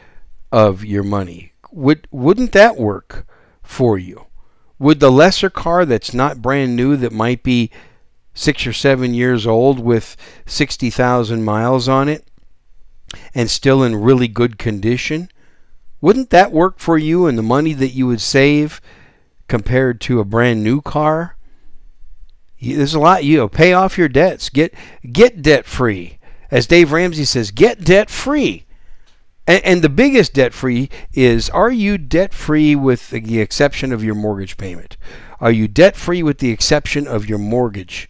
of 0.52 0.84
your 0.86 1.04
money. 1.04 1.54
Would 1.72 2.08
wouldn't 2.12 2.52
that 2.54 2.78
work 2.78 3.28
for 3.62 3.98
you? 3.98 4.28
Would 4.80 5.00
the 5.00 5.12
lesser 5.12 5.50
car 5.50 5.86
that's 5.86 6.14
not 6.14 6.42
brand 6.42 6.76
new 6.76 6.96
that 6.98 7.12
might 7.12 7.44
be 7.44 7.72
6 8.34 8.68
or 8.68 8.74
7 8.74 9.14
years 9.14 9.46
old 9.46 9.80
with 9.80 10.18
60,000 10.46 11.44
miles 11.44 11.88
on 11.88 12.10
it 12.10 12.28
and 13.36 13.50
still 13.50 13.84
in 13.84 13.96
really 13.96 14.28
good 14.28 14.58
condition, 14.58 15.30
wouldn't 16.02 16.32
that 16.32 16.52
work 16.52 16.80
for 16.80 16.98
you 16.98 17.28
and 17.28 17.38
the 17.38 17.44
money 17.44 17.74
that 17.74 17.94
you 17.94 18.08
would 18.08 18.22
save 18.22 18.82
compared 19.54 20.02
to 20.02 20.20
a 20.20 20.26
brand 20.26 20.64
new 20.64 20.82
car. 20.82 21.38
There's 22.60 22.96
a 22.96 23.00
lot. 23.00 23.24
You 23.24 23.38
know, 23.38 23.48
pay 23.48 23.72
off 23.72 24.00
your 24.00 24.10
debts. 24.10 24.50
Get 24.50 24.74
get 25.12 25.44
debt 25.44 25.68
free. 25.68 26.18
As 26.50 26.66
Dave 26.66 26.92
Ramsey 26.92 27.24
says, 27.24 27.52
get 27.52 27.84
debt 27.84 28.10
free. 28.10 28.66
And, 29.46 29.64
and 29.64 29.82
the 29.84 29.90
biggest 29.90 30.34
debt 30.34 30.56
free 30.56 30.90
is: 31.14 31.52
Are 31.52 31.70
you 31.70 32.00
debt 32.00 32.34
free 32.34 32.76
with 32.76 33.12
the 33.12 33.40
exception 33.40 33.94
of 33.94 34.04
your 34.04 34.16
mortgage 34.16 34.58
payment? 34.58 34.98
Are 35.40 35.52
you 35.52 35.68
debt 35.68 35.96
free 35.96 36.24
with 36.24 36.40
the 36.40 36.50
exception 36.50 37.06
of 37.08 37.30
your 37.30 37.38
mortgage 37.38 38.10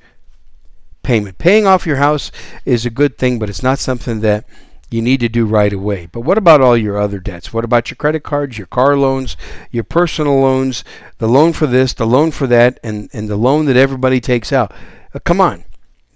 payment? 1.01 1.39
Paying 1.39 1.67
off 1.67 1.85
your 1.85 1.97
house 1.97 2.31
is 2.63 2.85
a 2.85 2.89
good 2.89 3.17
thing, 3.17 3.37
but 3.37 3.49
it's 3.49 3.63
not 3.63 3.79
something 3.79 4.21
that 4.21 4.45
you 4.93 5.01
need 5.01 5.19
to 5.21 5.27
do 5.27 5.45
right 5.45 5.73
away. 5.73 6.05
But 6.05 6.21
what 6.21 6.37
about 6.37 6.61
all 6.61 6.77
your 6.77 6.99
other 6.99 7.19
debts? 7.19 7.51
What 7.51 7.65
about 7.65 7.89
your 7.89 7.95
credit 7.95 8.21
cards, 8.21 8.59
your 8.59 8.67
car 8.67 8.95
loans, 8.95 9.35
your 9.71 9.83
personal 9.83 10.39
loans, 10.39 10.83
the 11.17 11.27
loan 11.27 11.51
for 11.51 11.65
this, 11.65 11.93
the 11.93 12.05
loan 12.05 12.29
for 12.29 12.45
that, 12.47 12.79
and, 12.83 13.09
and 13.11 13.27
the 13.27 13.35
loan 13.35 13.65
that 13.65 13.75
everybody 13.75 14.21
takes 14.21 14.53
out? 14.53 14.71
Uh, 15.13 15.19
come 15.19 15.41
on. 15.41 15.63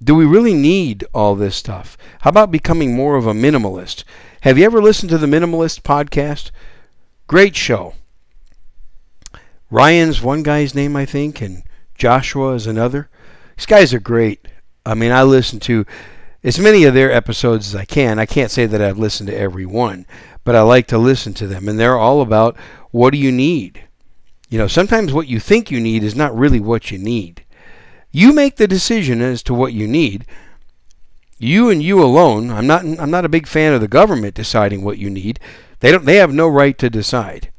Do 0.04 0.14
we 0.14 0.26
really 0.26 0.54
need 0.54 1.06
all 1.12 1.34
this 1.34 1.56
stuff? 1.56 1.98
How 2.22 2.30
about 2.30 2.52
becoming 2.52 2.96
more 2.96 3.16
of 3.16 3.26
a 3.26 3.34
minimalist? 3.34 4.04
Have 4.42 4.60
you 4.60 4.66
ever 4.66 4.80
listened 4.80 5.10
to 5.10 5.18
the 5.18 5.26
Minimalist 5.26 5.82
podcast? 5.82 6.52
Great 7.26 7.56
show. 7.56 7.96
Ryan's 9.72 10.22
one 10.22 10.44
guy's 10.44 10.76
name, 10.76 10.96
I 10.96 11.06
think, 11.06 11.42
and 11.42 11.64
Joshua 11.96 12.54
is 12.54 12.68
another. 12.68 13.10
These 13.58 13.66
guys 13.66 13.92
are 13.96 14.00
great. 14.00 14.48
I 14.86 14.94
mean, 14.94 15.12
I 15.12 15.24
listen 15.24 15.60
to 15.62 15.88
as 16.48 16.58
many 16.58 16.86
of 16.86 16.94
their 16.94 17.12
episodes 17.12 17.68
as 17.68 17.76
I 17.76 17.84
can. 17.84 18.20
I 18.20 18.26
can't 18.26 18.50
say 18.50 18.66
that 18.66 18.82
I've 18.82 18.98
listened 18.98 19.28
to 19.28 19.38
every 19.38 19.66
one, 19.66 20.06
but 20.46 20.56
I 20.56 20.62
like 20.62 20.88
to 20.88 20.98
listen 20.98 21.34
to 21.36 21.48
them. 21.48 21.68
And 21.68 21.78
they're 21.78 21.98
all 21.98 22.22
about 22.22 22.56
what 22.92 23.12
do 23.12 23.18
you 23.18 23.34
need? 23.34 23.84
You 24.48 24.58
know, 24.58 24.68
sometimes 24.68 25.12
what 25.12 25.28
you 25.28 25.42
think 25.42 25.70
you 25.70 25.82
need 25.82 26.04
is 26.04 26.16
not 26.16 26.36
really 26.36 26.62
what 26.62 26.90
you 26.90 26.98
need. 26.98 27.44
You 28.12 28.32
make 28.32 28.56
the 28.56 28.68
decision 28.68 29.22
as 29.22 29.44
to 29.44 29.54
what 29.54 29.74
you 29.74 29.88
need. 29.88 30.26
You 31.38 31.70
and 31.70 31.84
you 31.84 32.02
alone. 32.02 32.50
I'm 32.50 32.66
not 32.66 32.86
I'm 32.86 33.12
not 33.12 33.26
a 33.26 33.30
big 33.30 33.46
fan 33.46 33.74
of 33.74 33.82
the 33.82 33.90
government 33.90 34.34
deciding 34.34 34.86
what 34.86 34.98
you 34.98 35.10
need. 35.10 35.42
They 35.82 35.92
don't 35.92 36.06
they 36.06 36.16
have 36.16 36.34
no 36.34 36.48
right 36.48 36.78
to 36.78 36.90
decide. 36.90 37.52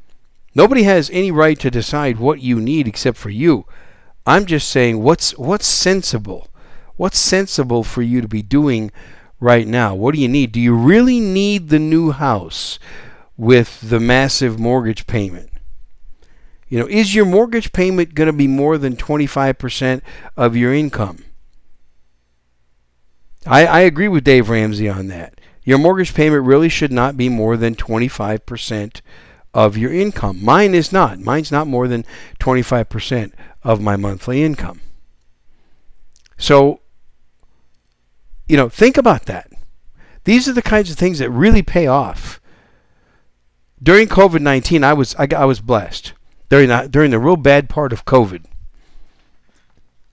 Nobody 0.54 0.84
has 0.84 1.10
any 1.10 1.30
right 1.30 1.60
to 1.60 1.70
decide 1.70 2.18
what 2.18 2.40
you 2.40 2.58
need 2.58 2.88
except 2.88 3.18
for 3.18 3.28
you. 3.28 3.66
I'm 4.26 4.46
just 4.46 4.70
saying 4.70 5.02
what's 5.02 5.36
what's 5.36 5.66
sensible. 5.66 6.48
What's 6.98 7.18
sensible 7.18 7.84
for 7.84 8.02
you 8.02 8.20
to 8.20 8.28
be 8.28 8.42
doing 8.42 8.90
right 9.38 9.66
now? 9.66 9.94
What 9.94 10.14
do 10.14 10.20
you 10.20 10.28
need? 10.28 10.50
Do 10.50 10.60
you 10.60 10.74
really 10.74 11.20
need 11.20 11.68
the 11.68 11.78
new 11.78 12.10
house 12.10 12.80
with 13.36 13.88
the 13.88 14.00
massive 14.00 14.58
mortgage 14.58 15.06
payment? 15.06 15.48
You 16.68 16.80
know, 16.80 16.88
is 16.88 17.14
your 17.14 17.24
mortgage 17.24 17.72
payment 17.72 18.14
going 18.14 18.26
to 18.26 18.32
be 18.32 18.48
more 18.48 18.76
than 18.78 18.96
25% 18.96 20.02
of 20.36 20.56
your 20.56 20.74
income? 20.74 21.24
I, 23.46 23.64
I 23.64 23.80
agree 23.80 24.08
with 24.08 24.24
Dave 24.24 24.50
Ramsey 24.50 24.88
on 24.88 25.06
that. 25.06 25.40
Your 25.62 25.78
mortgage 25.78 26.14
payment 26.14 26.44
really 26.44 26.68
should 26.68 26.92
not 26.92 27.16
be 27.16 27.28
more 27.28 27.56
than 27.56 27.76
25% 27.76 29.00
of 29.54 29.76
your 29.76 29.92
income. 29.92 30.44
Mine 30.44 30.74
is 30.74 30.92
not. 30.92 31.20
Mine's 31.20 31.52
not 31.52 31.68
more 31.68 31.86
than 31.86 32.04
25% 32.40 33.32
of 33.62 33.80
my 33.80 33.94
monthly 33.94 34.42
income. 34.42 34.80
So, 36.36 36.80
you 38.48 38.56
know, 38.56 38.68
think 38.68 38.96
about 38.96 39.26
that. 39.26 39.50
These 40.24 40.48
are 40.48 40.52
the 40.52 40.62
kinds 40.62 40.90
of 40.90 40.96
things 40.96 41.18
that 41.18 41.30
really 41.30 41.62
pay 41.62 41.86
off. 41.86 42.40
During 43.82 44.08
COVID 44.08 44.40
19, 44.40 44.82
I 44.82 44.92
was, 44.92 45.14
I, 45.16 45.28
I 45.36 45.44
was 45.44 45.60
blessed. 45.60 46.12
During 46.48 46.68
the, 46.68 46.88
during 46.90 47.10
the 47.10 47.18
real 47.18 47.36
bad 47.36 47.68
part 47.68 47.92
of 47.92 48.04
COVID, 48.04 48.44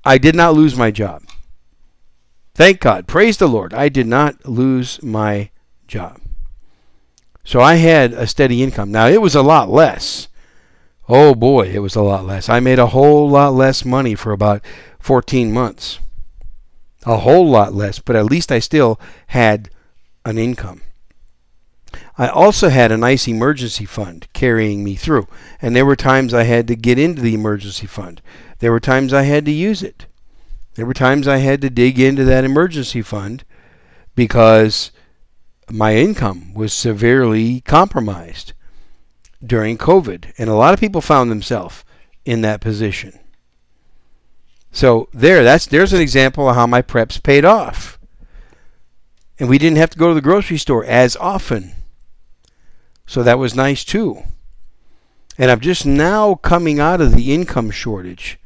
I 0.03 0.17
did 0.17 0.35
not 0.35 0.53
lose 0.53 0.75
my 0.75 0.91
job. 0.91 1.23
Thank 2.53 2.79
God. 2.79 3.07
Praise 3.07 3.37
the 3.37 3.47
Lord. 3.47 3.73
I 3.73 3.89
did 3.89 4.07
not 4.07 4.45
lose 4.45 5.01
my 5.01 5.49
job. 5.87 6.21
So 7.43 7.59
I 7.59 7.75
had 7.75 8.13
a 8.13 8.27
steady 8.27 8.63
income. 8.63 8.91
Now, 8.91 9.07
it 9.07 9.21
was 9.21 9.35
a 9.35 9.41
lot 9.41 9.69
less. 9.69 10.27
Oh 11.07 11.35
boy, 11.35 11.67
it 11.67 11.79
was 11.79 11.95
a 11.95 12.01
lot 12.01 12.25
less. 12.25 12.49
I 12.49 12.59
made 12.59 12.79
a 12.79 12.87
whole 12.87 13.29
lot 13.29 13.53
less 13.53 13.85
money 13.85 14.15
for 14.15 14.31
about 14.31 14.63
14 14.99 15.51
months. 15.51 15.99
A 17.05 17.17
whole 17.17 17.47
lot 17.47 17.73
less, 17.73 17.99
but 17.99 18.15
at 18.15 18.25
least 18.25 18.51
I 18.51 18.59
still 18.59 18.99
had 19.27 19.69
an 20.25 20.37
income. 20.37 20.81
I 22.17 22.27
also 22.27 22.69
had 22.69 22.91
a 22.91 22.97
nice 22.97 23.27
emergency 23.27 23.85
fund 23.85 24.27
carrying 24.33 24.83
me 24.83 24.95
through, 24.95 25.27
and 25.61 25.75
there 25.75 25.85
were 25.85 25.95
times 25.95 26.33
I 26.33 26.43
had 26.43 26.67
to 26.67 26.75
get 26.75 26.97
into 26.97 27.21
the 27.21 27.33
emergency 27.33 27.87
fund. 27.87 28.21
There 28.59 28.71
were 28.71 28.79
times 28.79 29.13
I 29.13 29.23
had 29.23 29.45
to 29.45 29.51
use 29.51 29.83
it. 29.83 30.07
There 30.75 30.85
were 30.85 30.93
times 30.93 31.27
I 31.27 31.37
had 31.37 31.61
to 31.61 31.69
dig 31.69 31.99
into 31.99 32.25
that 32.25 32.43
emergency 32.43 33.01
fund 33.01 33.43
because 34.15 34.91
my 35.69 35.95
income 35.95 36.53
was 36.53 36.73
severely 36.73 37.61
compromised 37.61 38.53
during 39.45 39.77
COVID. 39.77 40.33
And 40.37 40.49
a 40.49 40.55
lot 40.55 40.73
of 40.73 40.79
people 40.79 41.01
found 41.01 41.31
themselves 41.31 41.83
in 42.25 42.41
that 42.41 42.61
position. 42.61 43.19
So 44.75 45.09
there, 45.13 45.43
that's 45.43 45.65
there's 45.65 45.93
an 45.93 46.01
example 46.01 46.47
of 46.47 46.55
how 46.55 46.67
my 46.67 46.83
preps 46.83 47.21
paid 47.21 47.45
off. 47.45 47.97
And 49.39 49.49
we 49.49 49.57
didn't 49.57 49.77
have 49.77 49.89
to 49.89 49.97
go 49.97 50.09
to 50.09 50.13
the 50.13 50.21
grocery 50.21 50.57
store 50.57 50.85
as 50.85 51.15
often. 51.15 51.71
So 53.07 53.23
that 53.23 53.39
was 53.39 53.55
nice 53.55 53.83
too. 53.83 54.23
And 55.37 55.49
I'm 55.49 55.59
just 55.59 55.85
now 55.85 56.35
coming 56.35 56.79
out 56.79 57.01
of 57.01 57.15
the 57.15 57.33
income 57.33 57.71
shortage 57.71 58.37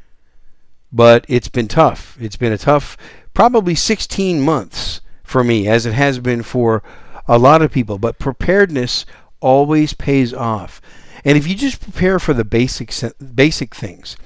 but 0.91 1.25
it's 1.27 1.49
been 1.49 1.67
tough. 1.67 2.17
It's 2.19 2.35
been 2.35 2.53
a 2.53 2.57
tough, 2.57 2.97
probably 3.33 3.75
16 3.75 4.41
months 4.41 5.01
for 5.23 5.43
me, 5.43 5.67
as 5.67 5.85
it 5.85 5.93
has 5.93 6.19
been 6.19 6.43
for 6.43 6.81
a 7.27 7.37
lot 7.37 7.61
of 7.61 7.71
people. 7.71 7.99
But 7.99 8.19
preparedness 8.19 9.05
always 9.39 9.93
pays 9.93 10.33
off. 10.33 10.81
And 11.23 11.37
if 11.37 11.47
you 11.47 11.55
just 11.55 11.81
prepare 11.81 12.17
for 12.17 12.33
the 12.33 12.45
basic 12.45 12.93
basic 13.35 13.75
things, 13.75 14.17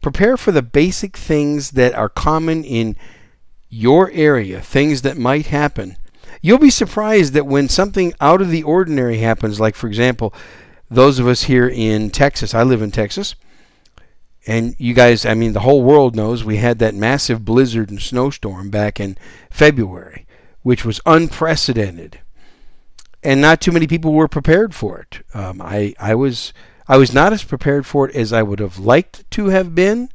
prepare 0.00 0.36
for 0.36 0.52
the 0.52 0.62
basic 0.62 1.16
things 1.16 1.72
that 1.72 1.94
are 1.94 2.08
common 2.08 2.64
in 2.64 2.96
your 3.68 4.10
area, 4.12 4.60
things 4.60 5.02
that 5.02 5.18
might 5.18 5.46
happen. 5.46 5.96
You'll 6.40 6.58
be 6.58 6.70
surprised 6.70 7.32
that 7.34 7.46
when 7.46 7.68
something 7.68 8.14
out 8.20 8.40
of 8.40 8.50
the 8.50 8.62
ordinary 8.62 9.18
happens, 9.18 9.60
like 9.60 9.74
for 9.74 9.86
example, 9.86 10.32
those 10.90 11.18
of 11.18 11.26
us 11.26 11.44
here 11.44 11.68
in 11.68 12.10
Texas, 12.10 12.54
I 12.54 12.62
live 12.62 12.80
in 12.80 12.90
Texas, 12.90 13.34
and 14.46 14.74
you 14.78 14.94
guys, 14.94 15.26
I 15.26 15.34
mean, 15.34 15.52
the 15.52 15.60
whole 15.60 15.82
world 15.82 16.16
knows 16.16 16.42
we 16.42 16.56
had 16.56 16.78
that 16.78 16.94
massive 16.94 17.44
blizzard 17.44 17.90
and 17.90 18.00
snowstorm 18.00 18.70
back 18.70 18.98
in 18.98 19.18
February, 19.50 20.26
which 20.62 20.84
was 20.84 21.00
unprecedented. 21.04 22.20
And 23.22 23.40
not 23.40 23.60
too 23.60 23.72
many 23.72 23.86
people 23.86 24.14
were 24.14 24.28
prepared 24.28 24.74
for 24.74 25.00
it. 25.00 25.22
Um, 25.34 25.60
I, 25.60 25.94
I 25.98 26.14
was 26.14 26.54
I 26.88 26.96
was 26.96 27.12
not 27.12 27.32
as 27.32 27.44
prepared 27.44 27.84
for 27.84 28.08
it 28.08 28.16
as 28.16 28.32
I 28.32 28.42
would 28.42 28.60
have 28.60 28.78
liked 28.78 29.30
to 29.32 29.48
have 29.48 29.74
been, 29.74 30.08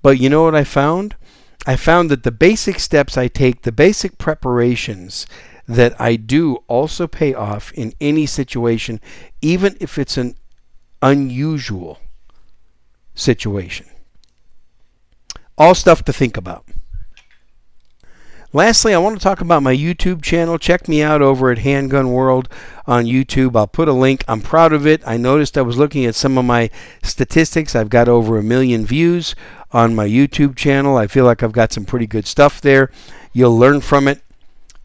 but 0.00 0.20
you 0.20 0.30
know 0.30 0.44
what 0.44 0.54
I 0.54 0.64
found? 0.64 1.16
I 1.66 1.76
found 1.76 2.10
that 2.10 2.22
the 2.22 2.30
basic 2.30 2.78
steps 2.78 3.18
I 3.18 3.28
take, 3.28 3.62
the 3.62 3.72
basic 3.72 4.16
preparations 4.16 5.26
that 5.66 6.00
I 6.00 6.16
do 6.16 6.56
also 6.68 7.06
pay 7.06 7.34
off 7.34 7.72
in 7.72 7.92
any 8.00 8.26
situation, 8.26 9.00
even 9.42 9.76
if 9.80 9.98
it's 9.98 10.16
an 10.16 10.36
unusual 11.02 11.98
situation. 13.14 13.86
All 15.58 15.74
stuff 15.74 16.04
to 16.04 16.12
think 16.12 16.36
about. 16.36 16.64
Lastly, 18.52 18.92
I 18.92 18.98
want 18.98 19.16
to 19.16 19.22
talk 19.22 19.40
about 19.40 19.62
my 19.62 19.74
YouTube 19.74 20.22
channel. 20.22 20.58
Check 20.58 20.88
me 20.88 21.02
out 21.02 21.22
over 21.22 21.52
at 21.52 21.58
Handgun 21.58 22.10
World 22.10 22.48
on 22.84 23.04
YouTube. 23.04 23.54
I'll 23.54 23.68
put 23.68 23.86
a 23.86 23.92
link. 23.92 24.24
I'm 24.26 24.40
proud 24.40 24.72
of 24.72 24.88
it. 24.88 25.02
I 25.06 25.16
noticed 25.16 25.56
I 25.56 25.62
was 25.62 25.78
looking 25.78 26.04
at 26.04 26.16
some 26.16 26.36
of 26.36 26.44
my 26.44 26.68
statistics. 27.02 27.76
I've 27.76 27.90
got 27.90 28.08
over 28.08 28.38
a 28.38 28.42
million 28.42 28.84
views 28.84 29.36
on 29.70 29.94
my 29.94 30.08
YouTube 30.08 30.56
channel. 30.56 30.96
I 30.96 31.06
feel 31.06 31.24
like 31.24 31.44
I've 31.44 31.52
got 31.52 31.72
some 31.72 31.84
pretty 31.84 32.08
good 32.08 32.26
stuff 32.26 32.60
there. 32.60 32.90
You'll 33.32 33.56
learn 33.56 33.82
from 33.82 34.08
it. 34.08 34.20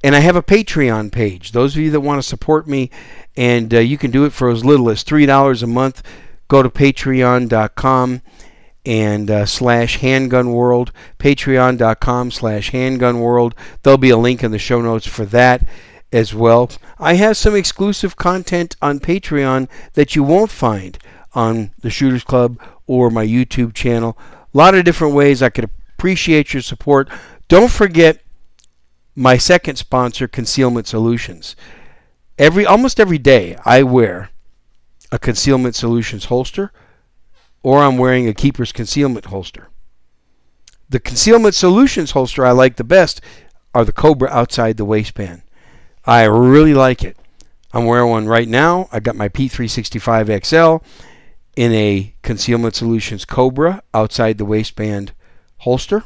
And 0.04 0.16
I 0.16 0.20
have 0.20 0.36
a 0.36 0.44
Patreon 0.44 1.12
page. 1.12 1.52
Those 1.52 1.76
of 1.76 1.82
you 1.82 1.90
that 1.90 2.02
want 2.02 2.22
to 2.22 2.28
support 2.28 2.68
me, 2.68 2.92
and 3.36 3.74
uh, 3.74 3.80
you 3.80 3.98
can 3.98 4.12
do 4.12 4.26
it 4.26 4.34
for 4.34 4.50
as 4.50 4.64
little 4.64 4.92
as 4.92 5.04
$3 5.04 5.64
a 5.64 5.68
month 5.68 6.04
go 6.48 6.62
to 6.62 6.70
patreon.com 6.70 8.22
and 8.86 9.32
uh, 9.32 9.46
slash 9.46 9.98
handgun 9.98 10.52
world 10.52 10.92
patreon.com 11.20 12.32
slash 12.32 12.70
handgun 12.72 13.20
world. 13.20 13.56
There'll 13.84 13.98
be 13.98 14.10
a 14.10 14.18
link 14.18 14.44
in 14.44 14.52
the 14.52 14.60
show 14.60 14.82
notes 14.82 15.08
for 15.08 15.26
that 15.26 15.68
as 16.12 16.34
well. 16.34 16.70
I 17.00 17.16
have 17.16 17.36
some 17.36 17.56
exclusive 17.56 18.16
content 18.16 18.76
on 18.82 19.00
patreon 19.00 19.68
that 19.94 20.16
you 20.16 20.24
won't 20.24 20.52
find 20.52 20.98
on 21.34 21.72
the 21.82 21.90
shooters 21.90 22.24
club 22.24 22.60
or 22.88 23.10
my 23.10 23.26
youtube 23.26 23.74
channel. 23.74 24.18
A 24.54 24.58
lot 24.58 24.76
of 24.76 24.86
different 24.86 25.14
ways 25.14 25.42
i 25.42 25.50
could 25.50 25.70
appreciate 25.98 26.54
your 26.54 26.62
support. 26.62 27.10
Don't 27.48 27.72
forget 27.72 28.22
my 29.16 29.38
second 29.38 29.78
sponsor 29.78 30.28
concealment 30.28 30.88
solutions. 30.88 31.56
Every 32.38 32.66
almost 32.66 33.00
every 33.00 33.18
day 33.18 33.58
i 33.66 33.82
wear 33.84 34.30
a 35.12 35.20
concealment 35.20 35.76
solutions 35.76 36.26
holster 36.26 36.72
or 37.66 37.82
I'm 37.82 37.98
wearing 37.98 38.28
a 38.28 38.34
keeper's 38.36 38.72
concealment 38.72 39.26
holster. 39.26 39.70
The 40.88 41.00
concealment 41.00 41.56
solutions 41.56 42.12
holster 42.12 42.46
I 42.46 42.52
like 42.52 42.76
the 42.76 42.84
best 42.84 43.22
are 43.74 43.84
the 43.84 43.92
Cobra 43.92 44.30
outside 44.30 44.78
the 44.78 44.86
waistband. 44.86 45.42
I 46.06 46.26
really 46.26 46.76
like 46.76 47.04
it. 47.04 47.18
I'm 47.74 47.86
wearing 47.86 48.12
one 48.12 48.28
right 48.28 48.48
now. 48.48 48.88
I 48.92 49.00
got 49.00 49.16
my 49.16 49.30
P365 49.30 50.46
XL 50.46 50.86
in 51.56 51.72
a 51.72 52.14
Concealment 52.22 52.76
Solutions 52.76 53.26
Cobra 53.26 53.82
outside 53.96 54.38
the 54.38 54.46
waistband 54.46 55.14
holster. 55.58 56.04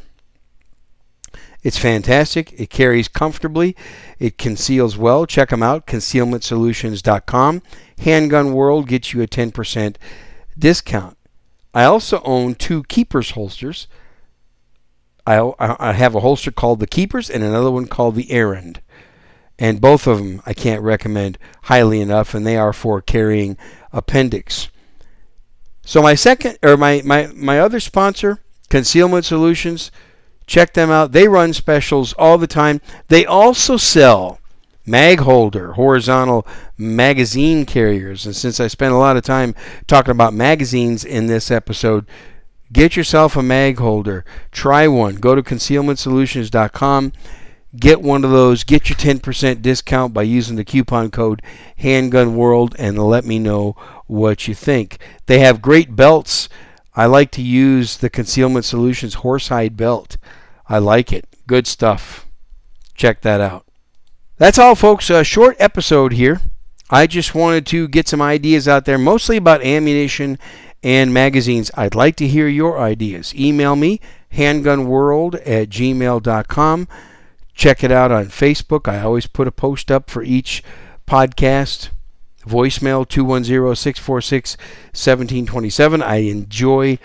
It's 1.62 1.78
fantastic. 1.78 2.54
It 2.58 2.70
carries 2.70 3.10
comfortably. 3.10 3.76
It 4.18 4.38
conceals 4.38 4.98
well. 4.98 5.26
Check 5.26 5.50
them 5.50 5.62
out, 5.62 5.86
concealmentsolutions.com. 5.88 7.62
Handgun 7.98 8.54
World 8.54 8.88
gets 8.88 9.14
you 9.14 9.22
a 9.22 9.28
10% 9.28 9.98
discount. 10.58 11.19
I 11.80 11.86
also 11.86 12.22
own 12.26 12.56
two 12.56 12.84
Keepers 12.84 13.32
holsters. 13.32 13.88
I, 15.26 15.54
I 15.58 15.94
have 15.94 16.14
a 16.14 16.20
holster 16.20 16.52
called 16.52 16.82
the 16.82 16.88
Keepers 16.88 17.30
and 17.30 17.42
another 17.42 17.72
one 17.72 17.88
called 17.88 18.16
the 18.16 18.32
Errand. 18.32 18.82
And 19.58 19.80
both 19.80 20.06
of 20.06 20.18
them 20.18 20.42
I 20.46 20.54
can't 20.54 20.82
recommend 20.82 21.38
highly 21.64 22.02
enough, 22.02 22.34
and 22.34 22.46
they 22.46 22.58
are 22.58 22.74
for 22.74 23.02
carrying 23.02 23.56
appendix. 23.94 24.68
So 25.86 26.02
my 26.02 26.16
second 26.16 26.58
or 26.62 26.76
my, 26.76 27.02
my, 27.06 27.28
my 27.28 27.62
other 27.62 27.80
sponsor, 27.80 28.42
Concealment 28.68 29.24
Solutions, 29.24 29.90
check 30.48 30.74
them 30.74 30.92
out. 30.92 31.14
They 31.14 31.30
run 31.30 31.54
specials 31.54 32.12
all 32.20 32.38
the 32.38 32.46
time. 32.46 32.82
They 33.08 33.26
also 33.26 33.78
sell 33.78 34.42
mag 34.90 35.20
holder, 35.20 35.74
horizontal 35.74 36.48
magazine 36.78 37.66
carriers. 37.66 38.26
And 38.26 38.36
since 38.36 38.60
I 38.60 38.68
spent 38.68 38.94
a 38.94 38.98
lot 38.98 39.18
of 39.18 39.24
time 39.24 39.56
talking 39.88 40.12
about 40.12 40.34
magazines 40.34 41.06
in 41.06 41.28
this 41.28 41.52
episode, 41.52 42.06
get 42.74 42.96
yourself 42.96 43.36
a 43.36 43.44
mag 43.44 43.78
holder. 43.78 44.26
Try 44.52 44.88
one. 44.88 45.16
Go 45.16 45.36
to 45.36 45.44
concealmentsolutions.com. 45.44 47.14
Get 47.80 48.02
one 48.02 48.26
of 48.26 48.32
those. 48.32 48.64
Get 48.64 48.90
your 48.90 48.98
10% 48.98 49.62
discount 49.62 50.14
by 50.14 50.24
using 50.24 50.56
the 50.56 50.66
coupon 50.66 51.12
code 51.12 51.44
Handgun 51.78 52.36
World 52.36 52.76
and 52.80 52.98
let 52.98 53.26
me 53.26 53.38
know 53.38 53.76
what 54.08 54.48
you 54.48 54.56
think. 54.56 54.98
They 55.28 55.40
have 55.40 55.62
great 55.62 55.96
belts. 55.96 56.50
I 56.96 57.06
like 57.06 57.30
to 57.32 57.44
use 57.44 57.98
the 57.98 58.10
Concealment 58.10 58.66
Solutions 58.66 59.18
horsehide 59.18 59.78
belt. 59.78 60.18
I 60.68 60.80
like 60.80 61.14
it. 61.14 61.28
Good 61.46 61.68
stuff. 61.68 62.26
Check 62.96 63.22
that 63.22 63.40
out. 63.40 63.69
That's 64.40 64.58
all, 64.58 64.74
folks. 64.74 65.10
A 65.10 65.26
short 65.26 65.58
episode 65.60 66.14
here. 66.14 66.40
I 66.90 67.08
just 67.08 67.36
wanted 67.36 67.66
to 67.68 67.90
get 67.90 68.08
some 68.08 68.22
ideas 68.22 68.70
out 68.70 68.86
there, 68.86 68.98
mostly 68.98 69.36
about 69.36 69.62
ammunition 69.62 70.40
and 70.82 71.14
magazines. 71.14 71.70
I'd 71.76 71.94
like 71.94 72.16
to 72.16 72.28
hear 72.28 72.48
your 72.48 72.80
ideas. 72.80 73.36
Email 73.36 73.76
me, 73.76 74.00
handgunworld 74.34 75.36
at 75.46 75.68
gmail.com. 75.68 76.88
Check 77.54 77.84
it 77.84 77.92
out 77.92 78.14
on 78.14 78.28
Facebook. 78.28 78.88
I 78.88 79.02
always 79.02 79.28
put 79.28 79.50
a 79.50 79.52
post 79.52 79.92
up 79.92 80.10
for 80.10 80.24
each 80.24 80.64
podcast. 81.06 81.90
Voicemail 82.48 83.06
210 83.06 83.76
646 83.76 84.56
1727. 84.94 86.02
I 86.02 86.16
enjoy 86.16 86.98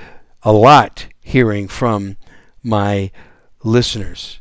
a 0.44 0.52
lot 0.52 1.08
hearing 1.20 1.66
from 1.66 2.16
my 2.62 3.10
listeners. 3.64 4.38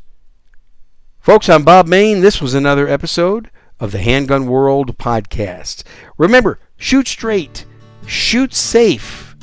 Folks, 1.24 1.48
I'm 1.48 1.64
Bob 1.64 1.86
Mayne. 1.86 2.20
This 2.20 2.42
was 2.42 2.52
another 2.52 2.86
episode 2.86 3.50
of 3.80 3.92
the 3.92 3.98
Handgun 3.98 4.44
World 4.44 4.98
podcast. 4.98 5.82
Remember, 6.18 6.60
shoot 6.76 7.08
straight, 7.08 7.64
shoot 8.06 8.52
safe, 8.52 9.34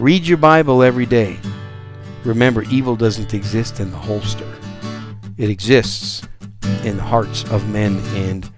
read 0.00 0.26
your 0.26 0.36
Bible 0.36 0.82
every 0.82 1.06
day. 1.06 1.36
Remember, 2.24 2.64
evil 2.64 2.96
doesn't 2.96 3.34
exist 3.34 3.78
in 3.78 3.92
the 3.92 3.96
holster, 3.96 4.52
it 5.38 5.48
exists 5.48 6.26
in 6.82 6.96
the 6.96 7.04
hearts 7.04 7.44
of 7.52 7.68
men 7.68 8.00
and 8.16 8.50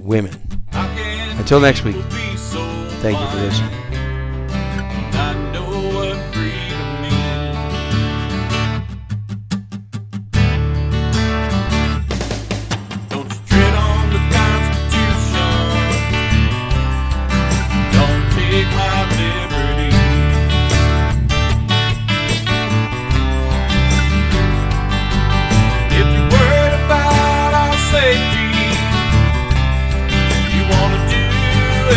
women. 0.00 0.64
Until 0.72 1.60
next 1.60 1.84
week, 1.84 1.94
thank 3.04 3.20
you 3.20 3.26
for 3.28 3.36
listening. 3.36 3.93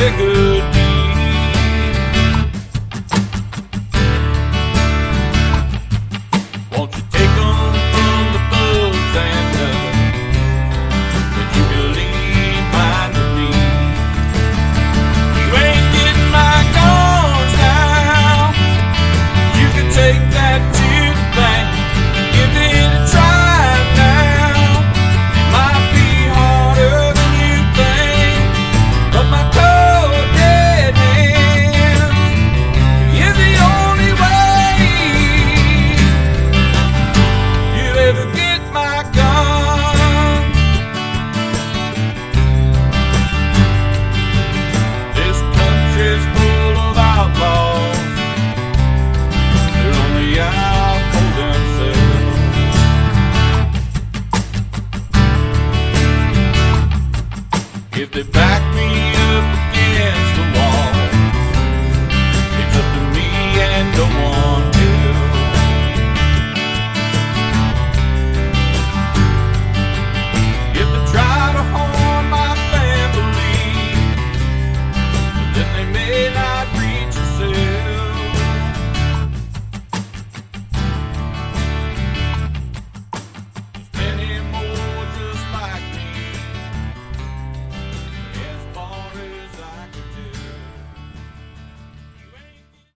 Give 0.07 0.46